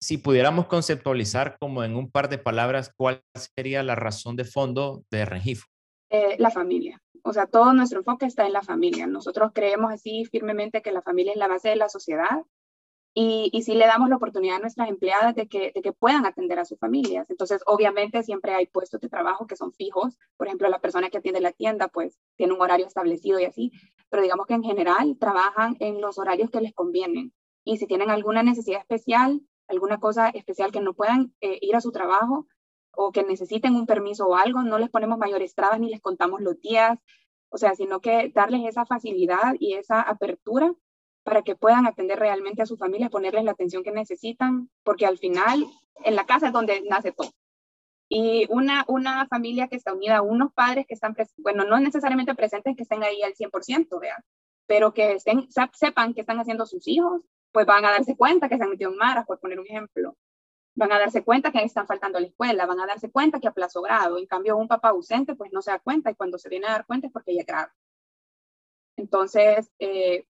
Si 0.01 0.17
pudiéramos 0.17 0.67
conceptualizar 0.67 1.57
como 1.59 1.83
en 1.83 1.97
un 1.97 2.09
par 2.09 2.29
de 2.29 2.37
palabras, 2.37 2.93
¿cuál 2.95 3.21
sería 3.33 3.83
la 3.83 3.95
razón 3.95 4.37
de 4.37 4.45
fondo 4.45 5.03
de 5.11 5.25
Rengifo? 5.25 5.67
Eh, 6.09 6.37
la 6.39 6.49
familia 6.49 7.02
o 7.23 7.33
sea, 7.33 7.47
todo 7.47 7.73
nuestro 7.73 7.99
enfoque 7.99 8.25
está 8.25 8.45
en 8.45 8.53
la 8.53 8.61
familia. 8.61 9.07
Nosotros 9.07 9.51
creemos 9.53 9.91
así 9.91 10.25
firmemente 10.25 10.81
que 10.81 10.91
la 10.91 11.01
familia 11.01 11.31
es 11.31 11.37
la 11.37 11.47
base 11.47 11.69
de 11.69 11.77
la 11.77 11.89
sociedad 11.89 12.43
y, 13.15 13.49
y 13.53 13.61
sí 13.63 13.75
le 13.75 13.85
damos 13.85 14.09
la 14.09 14.17
oportunidad 14.17 14.57
a 14.57 14.59
nuestras 14.59 14.89
empleadas 14.89 15.33
de 15.35 15.47
que, 15.47 15.71
de 15.73 15.81
que 15.81 15.93
puedan 15.93 16.25
atender 16.25 16.59
a 16.59 16.65
sus 16.65 16.79
familias. 16.79 17.29
Entonces, 17.29 17.61
obviamente, 17.65 18.23
siempre 18.23 18.53
hay 18.53 18.65
puestos 18.65 18.99
de 19.01 19.09
trabajo 19.09 19.47
que 19.47 19.55
son 19.55 19.71
fijos. 19.71 20.17
Por 20.35 20.47
ejemplo, 20.47 20.67
la 20.67 20.79
persona 20.79 21.09
que 21.09 21.19
atiende 21.19 21.39
la 21.39 21.51
tienda, 21.51 21.87
pues, 21.87 22.19
tiene 22.35 22.53
un 22.53 22.61
horario 22.61 22.87
establecido 22.87 23.39
y 23.39 23.45
así. 23.45 23.71
Pero 24.09 24.23
digamos 24.23 24.47
que 24.47 24.55
en 24.55 24.63
general 24.63 25.17
trabajan 25.19 25.77
en 25.79 26.01
los 26.01 26.17
horarios 26.17 26.49
que 26.49 26.61
les 26.61 26.73
convienen. 26.73 27.33
Y 27.63 27.77
si 27.77 27.85
tienen 27.87 28.09
alguna 28.09 28.43
necesidad 28.43 28.81
especial, 28.81 29.41
alguna 29.67 29.99
cosa 29.99 30.29
especial 30.29 30.71
que 30.71 30.81
no 30.81 30.93
puedan 30.93 31.33
eh, 31.39 31.59
ir 31.61 31.75
a 31.75 31.81
su 31.81 31.91
trabajo, 31.91 32.47
o 32.95 33.11
que 33.11 33.23
necesiten 33.23 33.75
un 33.75 33.85
permiso 33.85 34.27
o 34.27 34.35
algo, 34.35 34.61
no 34.63 34.77
les 34.77 34.89
ponemos 34.89 35.17
mayores 35.17 35.55
trabas 35.55 35.79
ni 35.79 35.89
les 35.89 36.01
contamos 36.01 36.41
los 36.41 36.59
días, 36.61 36.97
o 37.49 37.57
sea, 37.57 37.75
sino 37.75 38.01
que 38.01 38.31
darles 38.33 38.65
esa 38.65 38.85
facilidad 38.85 39.55
y 39.59 39.73
esa 39.73 40.01
apertura 40.01 40.73
para 41.23 41.41
que 41.41 41.55
puedan 41.55 41.85
atender 41.87 42.19
realmente 42.19 42.61
a 42.61 42.65
su 42.65 42.77
familia, 42.77 43.09
ponerles 43.09 43.45
la 43.45 43.51
atención 43.51 43.83
que 43.83 43.91
necesitan, 43.91 44.69
porque 44.83 45.05
al 45.05 45.17
final 45.17 45.65
en 46.03 46.15
la 46.15 46.25
casa 46.25 46.47
es 46.47 46.53
donde 46.53 46.81
nace 46.89 47.11
todo. 47.11 47.31
Y 48.09 48.45
una, 48.49 48.85
una 48.87 49.27
familia 49.27 49.67
que 49.67 49.75
está 49.75 49.93
unida, 49.93 50.21
unos 50.21 50.53
padres 50.53 50.85
que 50.85 50.93
están, 50.93 51.15
bueno, 51.37 51.63
no 51.63 51.79
necesariamente 51.79 52.35
presentes 52.35 52.75
que 52.75 52.83
estén 52.83 53.03
ahí 53.03 53.21
al 53.23 53.33
100%, 53.33 53.99
vean, 53.99 54.21
pero 54.67 54.93
que 54.93 55.13
estén, 55.13 55.47
sepan 55.73 56.13
qué 56.13 56.21
están 56.21 56.39
haciendo 56.39 56.65
sus 56.65 56.87
hijos, 56.87 57.21
pues 57.51 57.65
van 57.65 57.85
a 57.85 57.91
darse 57.91 58.17
cuenta 58.17 58.49
que 58.49 58.57
se 58.57 58.63
han 58.63 58.69
metido 58.69 58.91
en 58.91 58.97
maras, 58.97 59.25
por 59.25 59.39
poner 59.39 59.59
un 59.59 59.65
ejemplo. 59.65 60.17
Van 60.75 60.91
a 60.91 60.99
darse 60.99 61.23
cuenta 61.23 61.51
que 61.51 61.63
están 61.63 61.87
faltando 61.87 62.17
a 62.17 62.21
la 62.21 62.27
escuela, 62.27 62.65
van 62.65 62.79
a 62.79 62.87
darse 62.87 63.11
cuenta 63.11 63.39
que 63.39 63.47
aplazó 63.47 63.81
grado. 63.81 64.17
En 64.17 64.25
cambio, 64.25 64.57
un 64.57 64.67
papá 64.67 64.89
ausente, 64.89 65.35
pues 65.35 65.51
no 65.51 65.61
se 65.61 65.71
da 65.71 65.79
cuenta 65.79 66.09
y 66.09 66.15
cuando 66.15 66.37
se 66.37 66.49
viene 66.49 66.67
a 66.67 66.71
dar 66.71 66.85
cuenta 66.85 67.07
es 67.07 67.13
porque 67.13 67.35
ya 67.35 67.41
es 67.41 67.47
grave. 67.47 67.71
Entonces, 68.97 69.71
eh, 69.79 70.25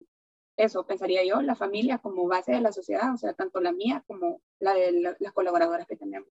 eso 0.57 0.85
pensaría 0.87 1.25
yo, 1.25 1.41
la 1.41 1.55
familia 1.55 1.99
como 1.99 2.27
base 2.27 2.53
de 2.53 2.61
la 2.61 2.73
sociedad, 2.73 3.15
o 3.15 3.17
sea, 3.17 3.33
tanto 3.33 3.61
la 3.61 3.73
mía 3.73 4.03
como 4.07 4.43
la 4.59 4.75
de 4.75 5.17
las 5.19 5.33
colaboradoras 5.33 5.87
que 5.87 5.97
tenemos. 5.97 6.29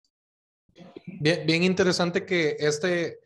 Bien, 1.07 1.47
bien 1.47 1.62
interesante 1.64 2.26
que 2.26 2.57
este, 2.61 3.21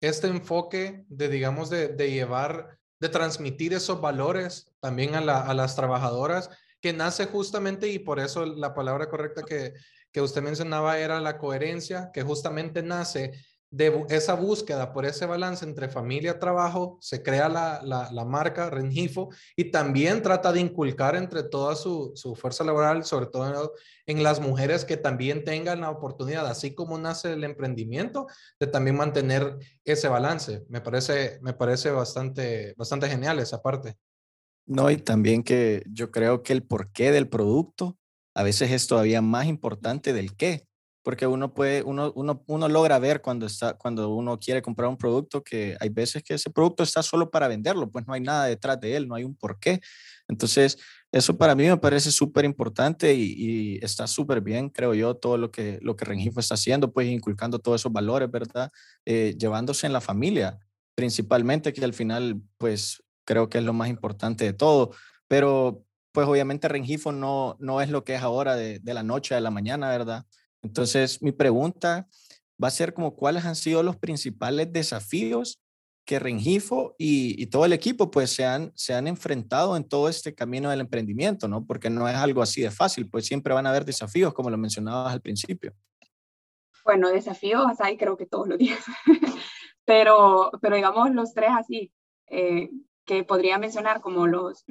este 0.00 0.28
enfoque 0.28 1.04
de, 1.08 1.28
digamos, 1.28 1.70
de, 1.70 1.94
llevar, 2.10 2.78
de 3.00 3.08
transmitir 3.08 3.74
esos 3.74 4.00
valores 4.00 4.72
también 4.80 5.14
a, 5.14 5.20
las 5.20 5.76
trabajadoras, 5.76 6.50
que 6.80 6.92
nace 6.92 7.26
justamente, 7.26 7.88
y 7.88 7.98
por 7.98 8.18
eso 8.18 8.46
la 8.46 8.74
palabra 8.74 9.08
correcta 9.08 9.42
que, 9.42 9.74
que 10.18 10.22
usted 10.22 10.42
mencionaba 10.42 10.98
era 10.98 11.20
la 11.20 11.38
coherencia, 11.38 12.10
que 12.12 12.24
justamente 12.24 12.82
nace 12.82 13.34
de 13.70 14.04
esa 14.08 14.34
búsqueda 14.34 14.92
por 14.92 15.06
ese 15.06 15.26
balance 15.26 15.64
entre 15.64 15.88
familia 15.88 16.40
trabajo, 16.40 16.98
se 17.00 17.22
crea 17.22 17.48
la, 17.48 17.80
la, 17.84 18.24
marca 18.24 18.68
Rengifo 18.68 19.28
y 19.54 19.70
también 19.70 20.20
trata 20.20 20.52
de 20.52 20.58
inculcar 20.58 21.14
entre 21.14 21.44
toda 21.44 21.76
su, 21.76 22.10
su, 22.16 22.34
fuerza 22.34 22.64
laboral, 22.64 23.04
sobre 23.04 23.26
todo 23.26 23.74
en 24.06 24.22
las 24.24 24.40
mujeres 24.40 24.84
que 24.84 24.96
también 24.96 25.44
tengan 25.44 25.82
la 25.82 25.90
oportunidad, 25.90 26.48
así 26.48 26.74
como 26.74 26.98
nace 26.98 27.34
el 27.34 27.44
emprendimiento, 27.44 28.26
de 28.58 28.66
también 28.66 28.96
mantener 28.96 29.56
ese 29.84 30.08
balance. 30.08 30.64
Me 30.68 30.80
parece, 30.80 31.38
me 31.42 31.52
parece 31.52 31.92
bastante, 31.92 32.74
bastante 32.76 33.08
genial 33.08 33.38
esa 33.38 33.62
parte. 33.62 33.94
No, 34.66 34.90
y 34.90 34.96
también 34.96 35.44
que 35.44 35.84
yo 35.88 36.10
creo 36.10 36.42
que 36.42 36.54
el 36.54 36.64
porqué 36.64 37.12
del 37.12 37.28
producto 37.28 37.96
a 38.38 38.42
veces 38.42 38.70
es 38.70 38.86
todavía 38.86 39.20
más 39.20 39.46
importante 39.46 40.12
del 40.12 40.36
qué 40.36 40.68
porque 41.08 41.26
uno 41.26 41.54
puede, 41.54 41.82
uno, 41.84 42.12
uno, 42.16 42.44
uno 42.46 42.68
logra 42.68 42.98
ver 42.98 43.22
cuando, 43.22 43.46
está, 43.46 43.72
cuando 43.78 44.10
uno 44.10 44.38
quiere 44.38 44.60
comprar 44.60 44.90
un 44.90 44.98
producto 44.98 45.42
que 45.42 45.74
hay 45.80 45.88
veces 45.88 46.22
que 46.22 46.34
ese 46.34 46.50
producto 46.50 46.82
está 46.82 47.02
solo 47.02 47.30
para 47.30 47.48
venderlo, 47.48 47.90
pues 47.90 48.06
no 48.06 48.12
hay 48.12 48.20
nada 48.20 48.44
detrás 48.44 48.78
de 48.78 48.94
él, 48.94 49.08
no 49.08 49.14
hay 49.14 49.24
un 49.24 49.34
porqué. 49.34 49.80
Entonces, 50.28 50.76
eso 51.10 51.38
para 51.38 51.54
mí 51.54 51.66
me 51.66 51.78
parece 51.78 52.12
súper 52.12 52.44
importante 52.44 53.14
y, 53.14 53.78
está 53.80 54.06
súper 54.06 54.42
bien, 54.42 54.68
creo 54.68 54.92
yo, 54.92 55.14
todo 55.14 55.38
lo 55.38 55.50
que, 55.50 55.78
lo 55.80 55.96
que 55.96 56.04
Rengifo 56.04 56.40
está 56.40 56.56
haciendo, 56.56 56.92
pues 56.92 57.08
inculcando 57.08 57.58
todos 57.58 57.80
esos 57.80 57.90
valores, 57.90 58.30
¿verdad? 58.30 58.70
Eh, 59.06 59.34
llevándose 59.38 59.86
en 59.86 59.94
la 59.94 60.02
familia, 60.02 60.58
principalmente, 60.94 61.72
que 61.72 61.82
al 61.86 61.94
final, 61.94 62.42
pues 62.58 63.02
creo 63.24 63.48
que 63.48 63.56
es 63.56 63.64
lo 63.64 63.72
más 63.72 63.88
importante 63.88 64.44
de 64.44 64.52
todo. 64.52 64.90
Pero, 65.26 65.86
pues 66.18 66.26
obviamente 66.26 66.66
Rengifo 66.66 67.12
no, 67.12 67.54
no 67.60 67.80
es 67.80 67.90
lo 67.90 68.02
que 68.02 68.16
es 68.16 68.22
ahora 68.22 68.56
de, 68.56 68.80
la 68.82 69.04
noche 69.04 69.36
a 69.36 69.40
la 69.40 69.52
mañana, 69.52 69.88
¿verdad? 69.88 70.26
Entonces, 70.62 71.22
mi 71.22 71.30
pregunta 71.30 72.08
va 72.60 72.66
a 72.66 72.72
ser 72.72 72.92
como 72.92 73.14
cuáles 73.14 73.44
han 73.44 73.54
sido 73.54 73.84
los 73.84 73.94
principales 73.98 74.72
desafíos 74.72 75.62
que 76.04 76.18
Rengifo 76.18 76.96
y, 76.98 77.46
todo 77.46 77.66
el 77.66 77.72
equipo 77.72 78.10
pues 78.10 78.30
se 78.30 78.44
han, 78.44 78.72
se 78.74 78.94
han 78.94 79.06
enfrentado 79.06 79.76
en 79.76 79.84
todo 79.84 80.08
este 80.08 80.34
camino 80.34 80.70
del 80.70 80.80
emprendimiento, 80.80 81.46
¿no? 81.46 81.64
Porque 81.64 81.88
no 81.88 82.08
es 82.08 82.16
algo 82.16 82.42
así 82.42 82.62
de 82.62 82.72
fácil, 82.72 83.08
pues 83.08 83.24
siempre 83.24 83.54
van 83.54 83.68
a 83.68 83.70
haber 83.70 83.84
desafíos, 83.84 84.34
como 84.34 84.50
lo 84.50 84.58
mencionabas 84.58 85.12
al 85.12 85.20
principio. 85.20 85.72
Bueno, 86.84 87.10
desafíos 87.10 87.64
hay 87.78 87.96
creo 87.96 88.16
que 88.16 88.26
todos 88.26 88.48
los 88.48 88.58
días, 88.58 88.80
pero, 89.84 90.50
pero 90.60 90.74
digamos 90.74 91.12
los 91.12 91.32
tres 91.32 91.50
así 91.56 91.92
eh, 92.26 92.70
que 93.04 93.22
podría 93.22 93.56
mencionar 93.58 94.00
como 94.00 94.26
los 94.26 94.64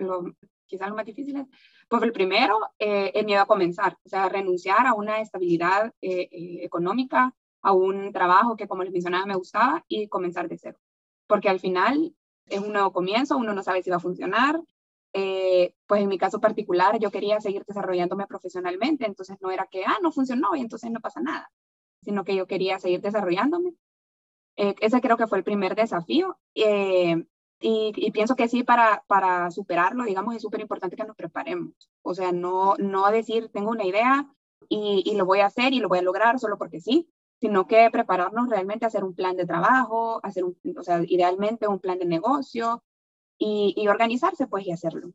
quizás 0.68 0.88
los 0.88 0.96
más 0.96 1.06
difíciles, 1.06 1.46
pues 1.88 2.04
el 2.04 2.12
primero, 2.12 2.60
eh, 2.78 3.12
el 3.16 3.26
miedo 3.26 3.42
a 3.42 3.46
comenzar, 3.46 3.98
o 4.04 4.10
sea, 4.10 4.30
renunciar 4.30 4.86
a 4.86 4.94
una 4.94 5.22
estabilidad 5.22 5.94
eh, 6.02 6.28
eh, 6.32 6.60
económica, 6.64 7.34
a 7.62 7.72
un 7.72 8.12
trabajo 8.12 8.56
que, 8.56 8.68
como 8.68 8.84
les 8.84 8.92
mencionaba, 8.92 9.26
me 9.26 9.36
gustaba 9.36 9.84
y 9.88 10.08
comenzar 10.08 10.48
de 10.48 10.58
cero. 10.58 10.78
Porque 11.28 11.50
al 11.50 11.60
final 11.60 12.16
es 12.46 12.60
un 12.60 12.72
nuevo 12.74 12.92
comienzo, 12.92 13.38
uno 13.38 13.54
no 13.54 13.64
sabe 13.64 13.82
si 13.84 13.90
va 13.90 13.98
a 13.98 14.00
funcionar. 14.00 14.62
pues 15.88 16.02
en 16.04 16.10
mi 16.10 16.18
caso 16.18 16.40
particular, 16.40 17.00
yo 17.00 17.10
quería 17.10 17.40
seguir 17.42 17.64
desarrollándome 17.66 18.28
profesionalmente, 18.28 19.06
entonces 19.06 19.38
no 19.42 19.50
era 19.52 19.68
que, 19.72 19.84
ah, 19.86 19.98
no 20.02 20.12
funcionó 20.12 20.56
y 20.56 20.62
entonces 20.62 20.92
no 20.92 21.00
pasa 21.00 21.22
nada, 21.22 21.50
sino 22.04 22.24
que 22.24 22.36
yo 22.36 22.46
quería 22.48 22.80
seguir 22.80 23.02
desarrollándome. 23.02 23.74
ese 24.56 25.02
creo 25.02 25.18
que 25.18 25.28
fue 25.28 25.40
el 25.40 25.44
primer 25.44 25.76
desafío. 25.76 26.38
Y, 27.60 28.12
pienso 28.12 28.36
que 28.36 28.48
sí, 28.48 28.64
para, 28.64 29.04
para 29.08 29.50
superarlo, 29.50 30.04
digamos, 30.04 30.36
es 30.36 30.42
súper 30.42 30.62
importante 30.62 30.96
que 30.96 31.04
nos 31.04 31.16
preparemos. 31.16 31.74
O 32.04 32.14
sea, 32.14 32.32
no, 32.32 32.76
no 32.78 33.10
decir, 33.12 33.50
tengo 33.52 33.72
una 33.72 33.86
idea 33.86 34.32
y, 34.70 35.04
y, 35.06 35.16
lo 35.16 35.26
voy 35.26 35.40
a 35.40 35.48
hacer 35.48 35.74
y 35.74 35.80
lo 35.80 35.90
voy 35.90 36.00
a 36.00 36.04
lograr 36.04 36.40
solo 36.40 36.58
porque 36.58 36.80
sí, 36.80 37.10
sino 37.40 37.68
que 37.68 37.90
prepararnos 37.92 38.50
realmente 38.50 38.86
a 38.86 38.90
hacer 38.90 39.04
un 39.04 39.16
plan 39.16 39.36
de 39.36 39.46
trabajo, 39.46 40.20
hacer 40.24 40.44
un, 40.44 40.58
o 40.78 40.84
sea, 40.84 41.02
idealmente 41.08 41.68
un 41.68 41.80
plan 41.80 42.00
de 42.00 42.06
negocio 42.06 42.84
y, 43.40 43.74
y 43.76 43.88
organizarse, 43.88 44.48
pues, 44.48 44.68
y 44.68 44.72
hacerlo. 44.72 45.12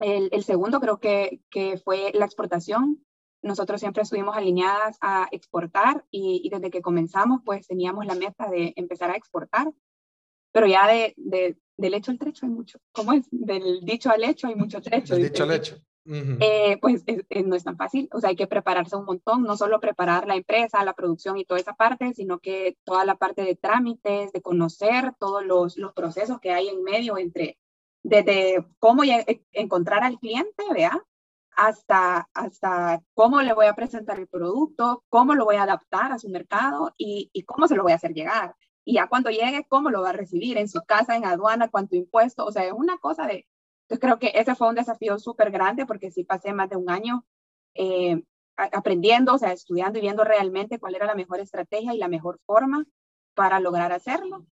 El, 0.00 0.28
el 0.32 0.44
segundo 0.44 0.80
creo 0.80 0.98
que, 0.98 1.40
que 1.50 1.78
fue 1.78 2.10
la 2.14 2.24
exportación. 2.24 3.04
Nosotros 3.42 3.80
siempre 3.80 4.02
estuvimos 4.02 4.36
alineadas 4.36 4.98
a 5.00 5.28
exportar 5.30 6.04
y, 6.10 6.40
y 6.44 6.50
desde 6.50 6.70
que 6.70 6.82
comenzamos, 6.82 7.42
pues, 7.44 7.66
teníamos 7.66 8.06
la 8.06 8.14
meta 8.14 8.48
de 8.50 8.72
empezar 8.76 9.10
a 9.10 9.16
exportar 9.16 9.72
pero 10.52 10.66
ya 10.66 10.86
de, 10.86 11.14
de, 11.16 11.56
del 11.76 11.94
hecho 11.94 12.10
al 12.10 12.18
trecho 12.18 12.46
hay 12.46 12.52
mucho. 12.52 12.78
¿Cómo 12.92 13.12
es? 13.12 13.26
Del 13.30 13.80
dicho 13.82 14.10
al 14.10 14.24
hecho 14.24 14.46
hay 14.46 14.54
mucho 14.54 14.80
trecho. 14.80 15.14
Del 15.14 15.24
dicho 15.24 15.44
al 15.44 15.52
hecho. 15.52 15.76
Eh, 16.12 16.78
pues 16.80 17.04
no 17.44 17.54
es 17.54 17.62
tan 17.62 17.76
fácil, 17.76 18.08
o 18.12 18.20
sea, 18.20 18.30
hay 18.30 18.36
que 18.36 18.46
prepararse 18.46 18.96
un 18.96 19.04
montón, 19.04 19.44
no 19.44 19.56
solo 19.56 19.78
preparar 19.78 20.26
la 20.26 20.34
empresa, 20.34 20.82
la 20.82 20.94
producción 20.94 21.36
y 21.36 21.44
toda 21.44 21.60
esa 21.60 21.74
parte, 21.74 22.14
sino 22.14 22.40
que 22.40 22.76
toda 22.84 23.04
la 23.04 23.16
parte 23.16 23.42
de 23.42 23.54
trámites, 23.54 24.32
de 24.32 24.42
conocer 24.42 25.12
todos 25.20 25.44
los, 25.44 25.76
los 25.76 25.92
procesos 25.92 26.40
que 26.40 26.50
hay 26.50 26.68
en 26.68 26.82
medio 26.82 27.16
entre, 27.16 27.58
desde 28.02 28.66
cómo 28.78 29.04
e, 29.04 29.44
encontrar 29.52 30.02
al 30.02 30.18
cliente, 30.18 30.64
vea, 30.72 31.00
hasta, 31.54 32.28
hasta 32.34 33.02
cómo 33.14 33.42
le 33.42 33.52
voy 33.52 33.66
a 33.66 33.74
presentar 33.74 34.18
el 34.18 34.26
producto, 34.26 35.04
cómo 35.10 35.34
lo 35.34 35.44
voy 35.44 35.56
a 35.56 35.64
adaptar 35.64 36.12
a 36.12 36.18
su 36.18 36.28
mercado 36.28 36.94
y, 36.96 37.30
y 37.32 37.42
cómo 37.42 37.68
se 37.68 37.76
lo 37.76 37.82
voy 37.82 37.92
a 37.92 37.96
hacer 37.96 38.14
llegar 38.14 38.56
y 38.84 38.94
ya 38.94 39.08
cuando 39.08 39.30
llegue, 39.30 39.64
¿cómo 39.68 39.90
lo 39.90 40.02
va 40.02 40.10
a 40.10 40.14
recibir? 40.14 40.58
En 40.58 40.68
su 40.68 40.80
casa, 40.82 41.16
en 41.16 41.24
aduana, 41.24 41.68
cuánto 41.68 41.96
impuesto, 41.96 42.44
o 42.44 42.52
sea, 42.52 42.64
es 42.64 42.72
una 42.72 42.98
cosa 42.98 43.26
de... 43.26 43.46
Yo 43.88 43.98
creo 43.98 44.18
que 44.18 44.32
ese 44.34 44.54
fue 44.54 44.68
un 44.68 44.76
desafío 44.76 45.18
súper 45.18 45.50
grande 45.50 45.84
porque 45.84 46.10
sí 46.10 46.24
pasé 46.24 46.52
más 46.52 46.70
de 46.70 46.76
un 46.76 46.88
año 46.90 47.26
eh, 47.74 48.22
aprendiendo, 48.56 49.34
o 49.34 49.38
sea, 49.38 49.52
estudiando 49.52 49.98
y 49.98 50.02
viendo 50.02 50.24
realmente 50.24 50.78
cuál 50.78 50.94
era 50.94 51.06
la 51.06 51.14
mejor 51.14 51.40
estrategia 51.40 51.94
y 51.94 51.98
la 51.98 52.08
mejor 52.08 52.38
forma 52.46 52.86
para 53.34 53.58
lograr 53.58 53.92
hacerlo. 53.92 54.46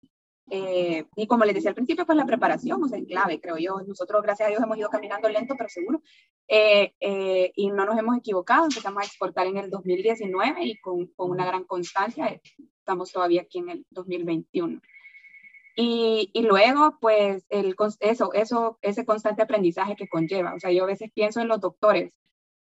Eh, 0.50 1.04
y 1.14 1.26
como 1.26 1.44
les 1.44 1.54
decía 1.54 1.70
al 1.70 1.74
principio, 1.74 2.06
pues 2.06 2.16
la 2.16 2.24
preparación, 2.24 2.82
o 2.82 2.88
sea, 2.88 2.98
es 2.98 3.06
clave, 3.06 3.40
creo 3.40 3.58
yo. 3.58 3.80
Nosotros, 3.86 4.22
gracias 4.22 4.48
a 4.48 4.50
Dios, 4.50 4.62
hemos 4.62 4.78
ido 4.78 4.88
caminando 4.88 5.28
lento, 5.28 5.54
pero 5.56 5.68
seguro. 5.68 6.02
Eh, 6.48 7.52
y 7.54 7.70
no 7.70 7.84
nos 7.84 7.98
hemos 7.98 8.16
equivocado. 8.16 8.64
Empezamos 8.64 9.02
a 9.02 9.06
exportar 9.06 9.46
en 9.46 9.58
el 9.58 9.70
2019 9.70 10.64
y 10.64 10.78
con, 10.80 11.06
con 11.08 11.30
una 11.30 11.46
gran 11.46 11.64
constancia 11.64 12.40
estamos 12.88 13.12
todavía 13.12 13.42
aquí 13.42 13.58
en 13.58 13.68
el 13.68 13.86
2021. 13.90 14.80
Y, 15.76 16.30
y, 16.32 16.42
luego, 16.42 16.96
pues, 17.00 17.44
el, 17.50 17.76
eso, 18.00 18.32
eso, 18.32 18.78
ese 18.80 19.04
constante 19.04 19.42
aprendizaje 19.42 19.94
que 19.94 20.08
conlleva. 20.08 20.54
O 20.54 20.58
sea, 20.58 20.72
yo 20.72 20.84
a 20.84 20.86
veces 20.86 21.10
pienso 21.14 21.40
en 21.40 21.48
los 21.48 21.60
doctores, 21.60 22.14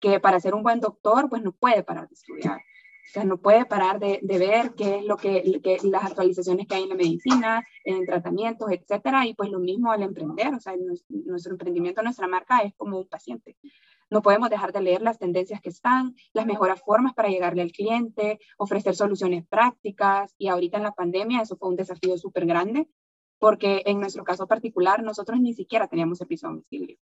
que 0.00 0.18
para 0.20 0.40
ser 0.40 0.54
un 0.54 0.62
buen 0.62 0.80
doctor, 0.80 1.28
pues 1.28 1.42
no 1.42 1.52
puede 1.52 1.82
parar 1.82 2.08
de 2.08 2.14
estudiar. 2.14 2.56
O 2.56 3.12
sea, 3.12 3.24
no 3.24 3.36
puede 3.36 3.66
parar 3.66 4.00
de, 4.00 4.18
de 4.22 4.38
ver 4.38 4.74
qué 4.74 4.96
es 4.96 5.04
lo 5.04 5.18
que, 5.18 5.60
que, 5.62 5.76
las 5.84 6.04
actualizaciones 6.06 6.66
que 6.66 6.74
hay 6.74 6.84
en 6.84 6.88
la 6.88 6.94
medicina, 6.94 7.66
en 7.84 8.06
tratamientos, 8.06 8.70
etcétera. 8.72 9.26
Y 9.26 9.34
pues 9.34 9.50
lo 9.50 9.58
mismo 9.58 9.92
al 9.92 10.02
emprender. 10.02 10.54
O 10.54 10.58
sea, 10.58 10.74
nuestro 11.08 11.52
emprendimiento, 11.52 12.02
nuestra 12.02 12.26
marca 12.26 12.60
es 12.60 12.74
como 12.76 12.98
un 12.98 13.08
paciente. 13.08 13.56
No 14.14 14.22
podemos 14.22 14.48
dejar 14.48 14.72
de 14.72 14.80
leer 14.80 15.02
las 15.02 15.18
tendencias 15.18 15.60
que 15.60 15.70
están, 15.70 16.14
las 16.32 16.46
mejores 16.46 16.80
formas 16.80 17.14
para 17.14 17.30
llegarle 17.30 17.62
al 17.62 17.72
cliente, 17.72 18.38
ofrecer 18.58 18.94
soluciones 18.94 19.44
prácticas. 19.44 20.36
Y 20.38 20.46
ahorita 20.46 20.76
en 20.76 20.84
la 20.84 20.92
pandemia 20.92 21.42
eso 21.42 21.56
fue 21.56 21.68
un 21.68 21.74
desafío 21.74 22.16
súper 22.16 22.46
grande, 22.46 22.88
porque 23.40 23.82
en 23.86 23.98
nuestro 23.98 24.22
caso 24.22 24.46
particular 24.46 25.02
nosotros 25.02 25.40
ni 25.40 25.52
siquiera 25.52 25.88
teníamos 25.88 26.18
servicio 26.18 26.46
a 26.46 26.52
domicilio. 26.52 26.96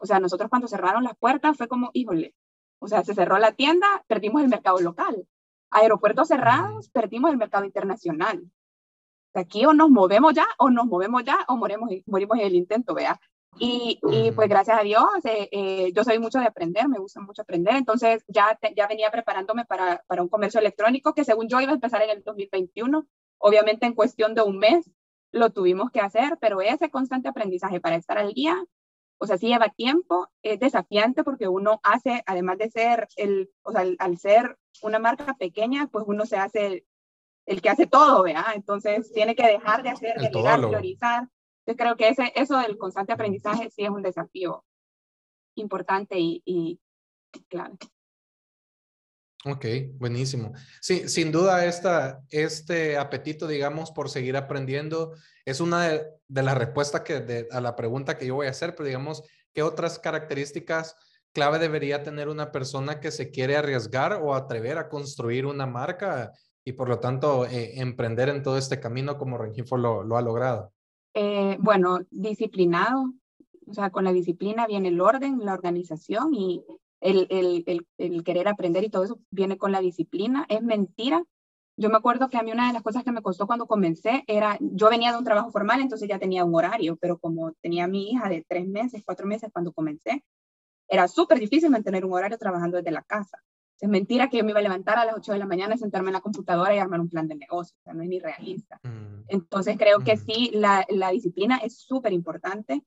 O 0.00 0.04
sea, 0.04 0.20
nosotros 0.20 0.50
cuando 0.50 0.68
cerraron 0.68 1.02
las 1.02 1.16
puertas 1.16 1.56
fue 1.56 1.66
como, 1.66 1.88
híjole, 1.94 2.34
o 2.78 2.88
sea, 2.88 3.02
se 3.04 3.14
cerró 3.14 3.38
la 3.38 3.52
tienda, 3.52 4.04
perdimos 4.06 4.42
el 4.42 4.48
mercado 4.50 4.80
local. 4.80 5.26
Aeropuertos 5.70 6.28
cerrados, 6.28 6.90
perdimos 6.90 7.30
el 7.30 7.38
mercado 7.38 7.64
internacional. 7.64 8.50
Aquí 9.32 9.64
o 9.64 9.72
nos 9.72 9.88
movemos 9.88 10.34
ya, 10.34 10.46
o 10.58 10.68
nos 10.68 10.84
movemos 10.84 11.24
ya, 11.24 11.38
o 11.48 11.56
morimos, 11.56 11.88
morimos 12.04 12.38
en 12.38 12.44
el 12.44 12.54
intento, 12.54 12.92
vea. 12.92 13.18
Y, 13.58 13.98
y, 14.10 14.30
pues 14.30 14.48
gracias 14.48 14.78
a 14.78 14.82
Dios, 14.82 15.04
eh, 15.24 15.48
eh, 15.50 15.92
yo 15.92 16.04
soy 16.04 16.18
mucho 16.18 16.38
de 16.38 16.46
aprender, 16.46 16.88
me 16.88 16.98
gusta 16.98 17.20
mucho 17.20 17.42
aprender, 17.42 17.74
entonces 17.74 18.24
ya, 18.28 18.58
ya 18.74 18.86
venía 18.86 19.10
preparándome 19.10 19.64
para, 19.64 20.02
para 20.06 20.22
un 20.22 20.28
comercio 20.28 20.60
electrónico 20.60 21.14
que 21.14 21.24
según 21.24 21.48
yo 21.48 21.60
iba 21.60 21.72
a 21.72 21.74
empezar 21.74 22.00
en 22.02 22.10
el 22.10 22.22
2021, 22.22 23.06
obviamente 23.38 23.86
en 23.86 23.94
cuestión 23.94 24.34
de 24.34 24.42
un 24.42 24.58
mes 24.58 24.90
lo 25.32 25.50
tuvimos 25.50 25.90
que 25.90 26.00
hacer, 26.00 26.38
pero 26.40 26.60
ese 26.60 26.90
constante 26.90 27.28
aprendizaje 27.28 27.80
para 27.80 27.96
estar 27.96 28.18
al 28.18 28.32
día 28.32 28.56
O 29.18 29.26
sea, 29.26 29.36
sí 29.36 29.48
lleva 29.48 29.68
tiempo, 29.68 30.28
es 30.42 30.58
desafiante 30.58 31.22
porque 31.24 31.46
uno 31.46 31.80
hace, 31.82 32.22
además 32.26 32.58
de 32.58 32.70
ser 32.70 33.08
el, 33.16 33.50
o 33.62 33.72
sea, 33.72 33.84
al, 33.98 34.18
ser 34.18 34.58
una 34.82 34.98
marca 34.98 35.34
pequeña, 35.34 35.88
pues 35.88 36.04
uno 36.08 36.24
se 36.24 36.36
hace 36.36 36.86
el, 37.46 37.60
que 37.60 37.68
hace 37.68 37.86
todo, 37.86 38.22
¿verdad? 38.22 38.54
Entonces 38.54 39.12
tiene 39.12 39.34
que 39.34 39.46
dejar 39.46 39.82
de 39.82 39.90
hacer, 39.90 40.14
de 40.18 40.30
priorizar. 40.30 41.28
Yo 41.70 41.76
creo 41.76 41.96
que 41.96 42.08
ese, 42.08 42.32
eso 42.34 42.58
del 42.58 42.76
constante 42.76 43.12
aprendizaje 43.12 43.70
sí 43.70 43.84
es 43.84 43.90
un 43.90 44.02
desafío 44.02 44.64
importante 45.54 46.18
y, 46.18 46.42
y 46.44 46.80
claro. 47.48 47.76
Ok, 49.44 49.64
buenísimo. 49.94 50.52
Sí, 50.80 51.08
sin 51.08 51.30
duda 51.30 51.64
esta, 51.64 52.24
este 52.28 52.98
apetito, 52.98 53.46
digamos, 53.46 53.92
por 53.92 54.10
seguir 54.10 54.36
aprendiendo 54.36 55.14
es 55.44 55.60
una 55.60 55.88
de, 55.88 56.42
las 56.42 56.58
respuestas 56.58 57.02
que 57.02 57.46
a 57.48 57.60
la 57.60 57.76
pregunta 57.76 58.18
que 58.18 58.26
yo 58.26 58.34
voy 58.34 58.48
a 58.48 58.50
hacer, 58.50 58.74
pero 58.74 58.88
digamos, 58.88 59.22
¿qué 59.54 59.62
otras 59.62 60.00
características 60.00 60.96
clave 61.32 61.60
debería 61.60 62.02
tener 62.02 62.28
una 62.28 62.50
persona 62.50 62.98
que 62.98 63.12
se 63.12 63.30
quiere 63.30 63.56
arriesgar 63.56 64.14
o 64.14 64.34
atrever 64.34 64.76
a 64.76 64.88
construir 64.88 65.46
una 65.46 65.66
marca 65.66 66.32
y 66.64 66.72
por 66.72 66.88
lo 66.88 66.98
tanto 66.98 67.46
eh, 67.46 67.78
emprender 67.80 68.28
en 68.28 68.42
todo 68.42 68.58
este 68.58 68.80
camino 68.80 69.16
como 69.16 69.38
Rengifo 69.38 69.76
lo, 69.76 70.02
lo 70.02 70.16
ha 70.16 70.22
logrado? 70.22 70.72
Eh, 71.14 71.56
bueno, 71.60 72.00
disciplinado, 72.10 73.12
o 73.66 73.74
sea, 73.74 73.90
con 73.90 74.04
la 74.04 74.12
disciplina 74.12 74.66
viene 74.66 74.88
el 74.88 75.00
orden, 75.00 75.44
la 75.44 75.54
organización 75.54 76.34
y 76.34 76.64
el, 77.00 77.26
el, 77.30 77.86
el, 77.98 78.24
querer 78.24 78.48
aprender 78.48 78.84
y 78.84 78.90
todo 78.90 79.04
eso 79.04 79.18
viene 79.30 79.58
con 79.58 79.72
la 79.72 79.80
disciplina. 79.80 80.46
Es 80.48 80.62
mentira. 80.62 81.24
Yo 81.76 81.88
me 81.88 81.96
acuerdo 81.96 82.28
que 82.28 82.36
a 82.36 82.42
mí 82.42 82.52
una 82.52 82.66
de 82.66 82.74
las 82.74 82.82
cosas 82.82 83.04
que 83.04 83.12
me 83.12 83.22
costó 83.22 83.46
cuando 83.46 83.66
comencé 83.66 84.22
era, 84.26 84.58
yo 84.60 84.90
venía 84.90 85.12
de 85.12 85.18
un 85.18 85.24
trabajo 85.24 85.50
formal, 85.50 85.80
entonces 85.80 86.08
ya 86.08 86.18
tenía 86.18 86.44
un 86.44 86.54
horario, 86.54 86.96
pero 86.96 87.18
como 87.18 87.52
tenía 87.62 87.86
mi 87.86 88.10
hija 88.10 88.28
de 88.28 88.44
tres 88.46 88.68
meses, 88.68 89.02
cuatro 89.04 89.26
meses 89.26 89.50
cuando 89.52 89.72
comencé, 89.72 90.24
era 90.88 91.08
súper 91.08 91.38
difícil 91.38 91.70
mantener 91.70 92.04
un 92.04 92.12
horario 92.12 92.36
trabajando 92.36 92.76
desde 92.76 92.90
la 92.90 93.02
casa. 93.02 93.38
Es 93.80 93.88
mentira 93.88 94.28
que 94.28 94.36
yo 94.36 94.44
me 94.44 94.50
iba 94.50 94.60
a 94.60 94.62
levantar 94.62 94.98
a 94.98 95.04
las 95.04 95.16
8 95.16 95.32
de 95.32 95.38
la 95.38 95.46
mañana, 95.46 95.76
sentarme 95.76 96.10
en 96.10 96.14
la 96.14 96.20
computadora 96.20 96.74
y 96.74 96.78
armar 96.78 97.00
un 97.00 97.08
plan 97.08 97.26
de 97.26 97.34
negocio. 97.34 97.76
O 97.80 97.82
sea, 97.82 97.94
no 97.94 98.02
es 98.02 98.08
ni 98.08 98.18
realista. 98.20 98.78
Mm. 98.82 99.24
Entonces 99.28 99.76
creo 99.78 100.00
que 100.00 100.16
mm. 100.16 100.18
sí, 100.18 100.50
la, 100.52 100.84
la 100.88 101.10
disciplina 101.10 101.56
es 101.58 101.78
súper 101.78 102.12
importante 102.12 102.84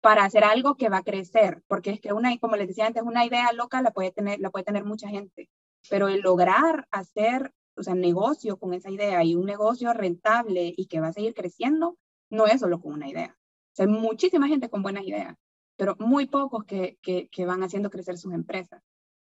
para 0.00 0.24
hacer 0.24 0.44
algo 0.44 0.76
que 0.76 0.88
va 0.88 0.98
a 0.98 1.02
crecer, 1.02 1.62
porque 1.66 1.90
es 1.90 2.00
que 2.00 2.12
una, 2.12 2.36
como 2.38 2.56
les 2.56 2.68
decía 2.68 2.86
antes, 2.86 3.02
una 3.02 3.24
idea 3.24 3.52
loca 3.52 3.82
la 3.82 3.90
puede 3.90 4.12
tener, 4.12 4.38
la 4.40 4.50
puede 4.50 4.64
tener 4.64 4.84
mucha 4.84 5.08
gente, 5.08 5.48
pero 5.90 6.08
el 6.08 6.20
lograr 6.20 6.86
hacer, 6.90 7.52
o 7.76 7.82
sea, 7.82 7.94
negocio 7.94 8.58
con 8.58 8.74
esa 8.74 8.90
idea 8.90 9.24
y 9.24 9.34
un 9.34 9.46
negocio 9.46 9.92
rentable 9.92 10.72
y 10.76 10.86
que 10.86 11.00
va 11.00 11.08
a 11.08 11.12
seguir 11.12 11.34
creciendo, 11.34 11.96
no 12.30 12.46
es 12.46 12.60
solo 12.60 12.80
con 12.80 12.92
una 12.92 13.08
idea. 13.08 13.36
O 13.36 13.74
sea, 13.74 13.86
hay 13.86 13.92
muchísima 13.92 14.48
gente 14.48 14.68
con 14.68 14.82
buenas 14.82 15.04
ideas, 15.04 15.36
pero 15.76 15.96
muy 15.98 16.26
pocos 16.26 16.64
que, 16.64 16.98
que, 17.02 17.28
que 17.28 17.46
van 17.46 17.62
haciendo 17.62 17.90
crecer 17.90 18.18
sus 18.18 18.32
empresas. 18.32 18.82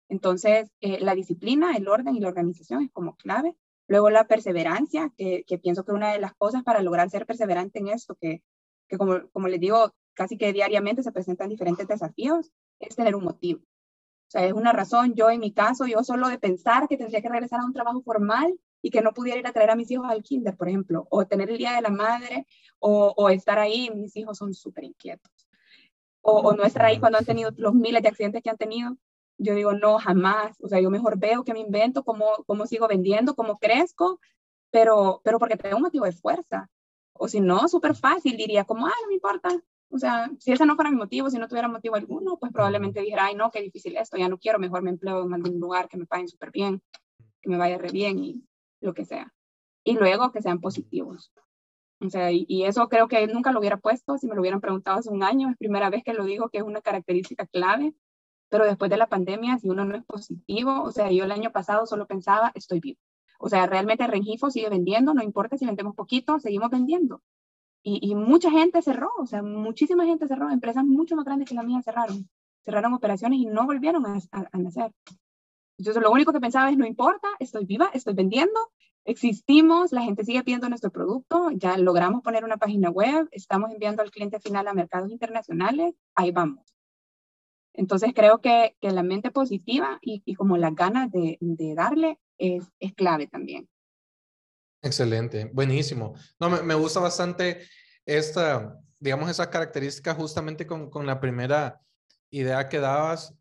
Entonces, 0.10 0.72
eh, 0.82 1.00
la 1.00 1.16
disciplina, 1.16 1.76
el 1.76 1.88
orden 1.88 2.16
y 2.16 2.20
la 2.20 2.28
organización 2.28 2.84
es 2.84 2.92
como 2.92 3.16
clave. 3.16 3.56
Luego 3.88 4.10
la 4.10 4.28
perseverancia, 4.28 5.12
que, 5.18 5.44
que 5.48 5.58
pienso 5.58 5.86
que 5.86 5.92
una 5.92 6.12
de 6.12 6.20
las 6.20 6.34
cosas 6.36 6.64
para 6.64 6.82
lograr 6.82 7.10
ser 7.10 7.26
perseverante 7.26 7.80
en 7.80 7.88
esto, 7.88 8.16
que, 8.16 8.44
que 8.88 8.98
como, 8.98 9.30
como 9.32 9.48
les 9.48 9.60
digo, 9.60 9.94
casi 10.14 10.38
que 10.38 10.52
diariamente 10.52 11.04
se 11.04 11.12
presentan 11.12 11.50
diferentes 11.50 11.88
desafíos, 11.88 12.52
es 12.80 12.96
tener 12.96 13.16
un 13.16 13.24
motivo. 13.24 13.62
O 13.62 14.32
sea, 14.32 14.46
es 14.46 14.54
una 14.54 14.74
razón, 14.74 15.16
yo 15.16 15.30
en 15.30 15.40
mi 15.40 15.54
caso, 15.54 15.88
yo 15.88 16.04
solo 16.04 16.28
de 16.28 16.38
pensar 16.38 16.88
que 16.88 16.98
tendría 16.98 17.22
que 17.22 17.30
regresar 17.30 17.62
a 17.62 17.66
un 17.66 17.74
trabajo 17.74 18.02
formal 18.04 18.60
y 18.82 18.92
que 18.92 19.02
no 19.02 19.14
pudiera 19.14 19.40
ir 19.40 19.48
a 19.48 19.54
traer 19.54 19.72
a 19.72 19.76
mis 19.76 19.90
hijos 19.90 20.06
al 20.08 20.22
kinder, 20.22 20.56
por 20.56 20.70
ejemplo, 20.70 21.08
o 21.10 21.26
tener 21.26 21.50
el 21.50 21.58
Día 21.58 21.74
de 21.74 21.82
la 21.82 21.90
Madre, 21.90 22.46
o, 22.78 23.14
o 23.16 23.30
estar 23.30 23.58
ahí, 23.58 23.90
mis 23.90 24.16
hijos 24.16 24.38
son 24.38 24.54
súper 24.54 24.84
inquietos. 24.84 25.32
O, 26.22 26.40
o, 26.42 26.54
no 26.54 26.64
estar 26.64 26.86
ahí 26.86 27.00
cuando 27.00 27.18
han 27.18 27.26
tenido 27.26 27.52
los 27.58 27.74
miles 27.74 28.04
de 28.04 28.10
accidentes 28.10 28.44
que 28.44 28.50
han 28.50 28.58
tenido. 28.58 28.96
Yo 29.40 29.56
digo, 29.56 29.74
no, 29.74 29.98
jamás. 29.98 30.58
O 30.62 30.68
sea, 30.68 30.80
yo 30.80 30.92
mejor 30.92 31.18
veo 31.18 31.44
que 31.44 31.54
me 31.54 31.60
invento, 31.60 32.04
cómo, 32.04 32.26
cómo 32.46 32.68
sigo 32.68 32.88
vendiendo, 32.88 33.36
cómo 33.36 33.58
crezco, 33.58 34.20
pero, 34.72 35.22
pero 35.24 35.40
porque 35.40 35.58
tengo 35.58 35.78
un 35.78 35.84
motivo 35.84 36.06
de 36.06 36.12
fuerza. 36.12 36.70
O 37.14 37.28
si 37.28 37.42
no, 37.42 37.68
súper 37.68 37.96
fácil, 37.96 38.38
diría 38.38 38.66
como, 38.66 38.86
ah, 38.88 38.94
no 39.02 39.08
me 39.08 39.16
importa, 39.16 39.50
o 39.92 39.98
sea, 39.98 40.30
si 40.40 40.52
ese 40.52 40.66
no 40.66 40.76
fuera 40.76 40.92
mi 40.92 40.98
motivo, 40.98 41.30
si 41.30 41.40
no 41.40 41.48
tuviera 41.48 41.68
motivo 41.68 41.96
alguno, 41.96 42.38
pues 42.38 42.52
probablemente 42.52 43.02
dijera, 43.02 43.26
ay, 43.26 43.36
no, 43.36 43.50
qué 43.50 43.62
difícil 43.62 43.98
esto, 43.98 44.18
ya 44.18 44.30
no 44.30 44.38
quiero, 44.38 44.60
mejor 44.60 44.84
me 44.84 44.92
empleo 44.92 45.24
en 45.26 45.34
algún 45.34 45.60
lugar 45.60 45.90
que 45.90 45.98
me 45.98 46.06
paguen 46.06 46.28
súper 46.28 46.52
bien, 46.52 46.82
que 47.42 47.50
me 47.50 47.58
vaya 47.58 47.78
re 47.78 47.90
bien 47.92 48.24
y 48.24 48.44
lo 48.82 48.94
que 48.94 49.06
sea. 49.06 49.34
Y 49.84 49.94
luego 49.94 50.32
que 50.32 50.42
sean 50.42 50.62
positivos. 50.62 51.32
O 52.02 52.10
sea, 52.10 52.32
y, 52.32 52.64
eso 52.64 52.88
creo 52.88 53.08
que 53.08 53.26
nunca 53.28 53.52
lo 53.52 53.60
hubiera 53.60 53.78
puesto 53.78 54.18
si 54.18 54.28
me 54.28 54.36
lo 54.36 54.42
hubieran 54.42 54.62
preguntado 54.62 55.00
hace 55.00 55.10
un 55.10 55.24
año. 55.24 55.50
Es 55.50 55.58
primera 55.58 55.90
vez 55.90 56.04
que 56.04 56.14
lo 56.14 56.24
digo, 56.24 56.50
que 56.50 56.60
es 56.60 56.64
una 56.64 56.82
característica 56.82 57.46
clave. 57.46 57.94
Pero 58.50 58.66
después 58.66 58.90
de 58.90 58.98
la 58.98 59.08
pandemia, 59.08 59.58
si 59.60 59.70
uno 59.70 59.86
no 59.86 59.96
es 59.96 60.04
positivo, 60.04 60.82
o 60.84 60.92
sea, 60.92 61.12
yo 61.12 61.24
el 61.24 61.32
año 61.32 61.52
pasado 61.52 61.86
solo 61.86 62.08
pensaba, 62.08 62.52
estoy 62.56 62.80
vivo. 62.80 63.00
O 63.40 63.48
sea, 63.48 63.68
realmente 63.68 64.06
Rengifo 64.06 64.52
sigue 64.52 64.70
vendiendo, 64.70 65.14
no 65.14 65.24
importa 65.24 65.58
si 65.58 65.66
vendemos 65.66 65.96
poquito, 65.96 66.40
seguimos 66.40 66.70
vendiendo. 66.70 67.22
Y, 67.82 68.14
mucha 68.14 68.52
gente 68.52 68.82
cerró, 68.82 69.10
o 69.18 69.26
sea, 69.26 69.42
muchísima 69.42 70.06
gente 70.06 70.28
cerró, 70.28 70.50
empresas 70.50 70.84
mucho 70.84 71.16
más 71.16 71.24
grandes 71.24 71.48
que 71.48 71.56
la 71.56 71.64
mía 71.64 71.82
cerraron, 71.82 72.30
cerraron 72.62 72.94
operaciones 72.94 73.40
y 73.40 73.46
no 73.46 73.66
volvieron 73.66 74.06
a, 74.06 74.20
a, 74.32 74.58
nacer. 74.58 74.92
Entonces, 75.78 76.04
lo 76.04 76.12
único 76.12 76.34
que 76.34 76.42
pensaba 76.42 76.70
es, 76.70 76.78
no 76.78 76.86
importa, 76.86 77.30
estoy 77.40 77.66
viva, 77.66 77.90
estoy 77.94 78.14
vendiendo, 78.14 78.60
existimos, 79.06 79.94
la 79.94 80.02
gente 80.02 80.26
sigue 80.26 80.44
pidiendo 80.44 80.68
nuestro 80.68 80.92
producto, 80.92 81.52
ya 81.52 81.78
logramos 81.78 82.22
poner 82.22 82.44
una 82.44 82.58
página 82.58 82.90
web, 82.90 83.30
estamos 83.32 83.72
enviando 83.72 84.02
al 84.02 84.12
cliente 84.12 84.42
final 84.42 84.68
a 84.68 84.74
mercados 84.74 85.10
internacionales, 85.10 85.96
ahí 86.16 86.32
vamos. 86.32 86.79
Entonces 87.80 88.12
creo 88.14 88.42
que, 88.42 88.76
la 88.82 89.04
mente 89.04 89.32
positiva 89.32 90.00
y, 90.02 90.36
como 90.36 90.58
las 90.58 90.76
ganas 90.76 91.10
de, 91.14 91.38
darle 91.76 92.20
es, 92.38 92.66
clave 92.94 93.28
también. 93.28 93.70
Excelente, 94.82 95.50
buenísimo. 95.54 96.14
No, 96.42 96.50
me, 96.50 96.76
gusta 96.76 97.00
bastante 97.00 97.62
esta, 98.06 98.78
digamos, 99.00 99.30
esa 99.30 99.50
característica 99.50 100.14
justamente 100.14 100.68
con, 100.68 101.06
la 101.06 101.22
primera 101.22 101.80
idea 102.30 102.68
que 102.68 102.80
dabas 102.80 103.34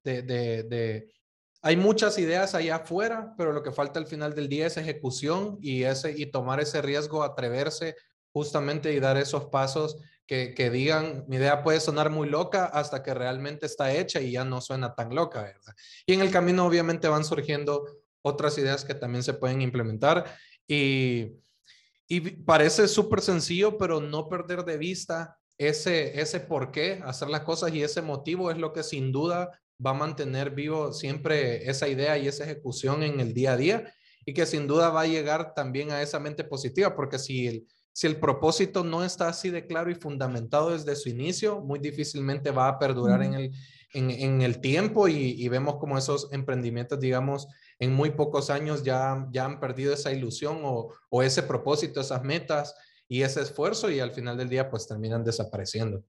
hay 1.61 1.77
muchas 1.77 2.17
ideas 2.19 2.55
allá 2.55 2.77
afuera, 2.77 3.35
pero 3.37 3.53
lo 3.53 3.65
que 3.65 3.73
falta 3.73 3.99
al 3.99 4.07
final 4.07 4.37
del 4.37 4.49
día 4.49 4.69
es 4.69 4.77
ejecución 4.77 5.59
y, 5.61 5.83
ese, 5.83 6.13
y 6.17 6.27
tomar 6.27 6.61
ese 6.61 6.81
riesgo, 6.81 7.25
atreverse 7.25 7.97
justamente 8.33 8.93
y 8.93 9.01
dar 9.01 9.17
esos 9.17 9.47
pasos 9.47 9.97
que, 10.29 10.71
digan, 10.71 11.25
mi 11.27 11.37
idea 11.37 11.63
puede 11.63 11.81
sonar 11.81 12.11
muy 12.11 12.29
loca 12.29 12.67
hasta 12.67 13.03
que 13.03 13.15
realmente 13.15 13.65
está 13.65 13.95
hecha 13.95 14.21
y 14.21 14.33
ya 14.33 14.45
no 14.45 14.61
suena 14.61 14.95
tan 14.95 15.15
loca, 15.15 15.41
¿verdad? 15.41 15.75
Y 16.05 16.13
en 16.13 16.21
el 16.21 16.31
camino 16.31 16.67
obviamente 16.67 17.09
van 17.09 17.25
surgiendo 17.25 17.87
otras 18.21 18.59
ideas 18.59 18.85
que 18.85 18.95
también 18.95 19.23
se 19.23 19.33
pueden 19.33 19.63
implementar 19.63 20.27
y, 20.67 21.33
y 22.07 22.21
parece 22.21 22.89
súper 22.89 23.23
sencillo, 23.23 23.79
pero 23.79 24.03
no 24.03 24.29
perder 24.29 24.67
de 24.67 24.77
vista 24.77 25.39
ese, 25.57 26.21
ese 26.21 26.41
por 26.41 26.73
qué 26.73 27.01
hacer 27.07 27.31
las 27.31 27.41
cosas 27.41 27.73
y 27.73 27.83
ese 27.83 28.03
motivo 28.03 28.51
es 28.51 28.59
lo 28.59 28.75
que 28.75 28.83
sin 28.83 29.11
duda 29.11 29.59
va 29.85 29.93
a 29.93 29.95
mantener 29.95 30.51
vivo 30.51 30.93
siempre 30.93 31.71
esa 31.71 31.89
idea 31.89 32.19
y 32.19 32.29
esa 32.29 32.45
ejecución 32.45 33.03
en 33.03 33.21
el 33.21 33.33
día 33.33 33.53
a 33.53 33.57
día 33.57 33.95
y 34.27 34.35
que 34.35 34.45
sin 34.45 34.67
duda 34.67 34.91
va 34.91 35.03
a 35.03 35.07
llegar 35.07 35.55
también 35.55 35.91
a 35.91 36.03
esa 36.03 36.21
mente 36.21 36.45
positiva, 36.45 36.95
porque 36.95 37.19
si 37.19 37.47
el, 37.47 37.67
si 37.99 38.07
el 38.07 38.21
propósito 38.21 38.85
no 38.85 39.03
está 39.03 39.27
así 39.27 39.51
de 39.51 39.67
claro 39.67 39.91
y 39.91 39.97
fundamentado 39.97 40.71
desde 40.71 40.95
su 40.95 41.09
inicio, 41.09 41.59
muy 41.59 41.81
difícilmente 41.81 42.53
va 42.53 42.69
a 42.69 42.79
perdurar 42.79 43.25
en 43.25 43.35
el, 43.35 43.51
en, 43.93 44.13
en 44.13 44.41
el 44.41 44.61
tiempo 44.61 45.09
y, 45.09 45.35
y, 45.37 45.49
vemos 45.49 45.79
como 45.79 45.99
esos 45.99 46.33
emprendimientos, 46.33 47.01
digamos, 47.01 47.49
en 47.81 47.93
muy 47.93 48.11
pocos 48.11 48.51
años 48.51 48.85
ya, 48.85 49.27
ya 49.33 49.47
han 49.47 49.59
perdido 49.59 49.93
esa 49.93 50.13
ilusión 50.13 50.61
o, 50.63 50.93
o 51.11 51.23
ese 51.25 51.43
propósito, 51.43 52.01
esas 52.01 52.23
metas 52.23 52.73
y 53.09 53.23
ese 53.23 53.41
esfuerzo 53.41 53.91
y 53.91 53.99
al 53.99 54.13
final 54.13 54.37
del 54.37 54.49
día 54.49 54.71
pues 54.71 54.87
terminan 54.87 55.25
desapareciendo. 55.25 56.05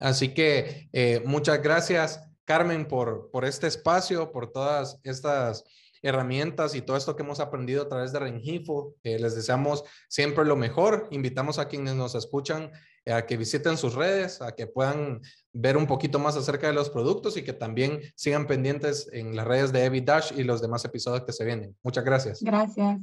Así 0.00 0.34
que 0.34 0.88
eh, 0.92 1.22
muchas 1.24 1.62
gracias 1.62 2.20
Carmen 2.44 2.88
por, 2.88 3.30
por 3.30 3.44
este 3.44 3.68
espacio, 3.68 4.32
por 4.32 4.50
todas 4.50 4.98
estas 5.04 5.62
herramientas 6.02 6.74
y 6.74 6.82
todo 6.82 6.96
esto 6.96 7.16
que 7.16 7.22
hemos 7.22 7.40
aprendido 7.40 7.82
a 7.82 7.88
través 7.88 8.12
de 8.12 8.18
Rengifo. 8.18 8.94
Les 9.02 9.34
deseamos 9.34 9.84
siempre 10.08 10.44
lo 10.44 10.56
mejor. 10.56 11.08
Invitamos 11.10 11.58
a 11.58 11.68
quienes 11.68 11.94
nos 11.94 12.14
escuchan 12.14 12.72
eh, 13.06 13.12
a 13.12 13.24
que 13.24 13.36
visiten 13.36 13.76
sus 13.76 13.94
redes, 13.94 14.42
a 14.42 14.52
que 14.52 14.66
puedan 14.66 15.22
ver 15.52 15.76
un 15.76 15.86
poquito 15.86 16.18
más 16.18 16.36
acerca 16.36 16.66
de 16.66 16.72
los 16.72 16.90
productos 16.90 17.36
y 17.36 17.42
que 17.42 17.52
también 17.52 18.00
sigan 18.16 18.46
pendientes 18.48 19.08
en 19.12 19.36
las 19.36 19.46
redes 19.46 19.72
de 19.72 19.84
Evi 19.84 20.00
Dash 20.00 20.32
y 20.36 20.42
los 20.42 20.60
demás 20.60 20.84
episodios 20.84 21.24
que 21.24 21.32
se 21.32 21.44
vienen. 21.44 21.76
Muchas 21.84 22.04
gracias. 22.04 22.42
Gracias. 22.42 22.98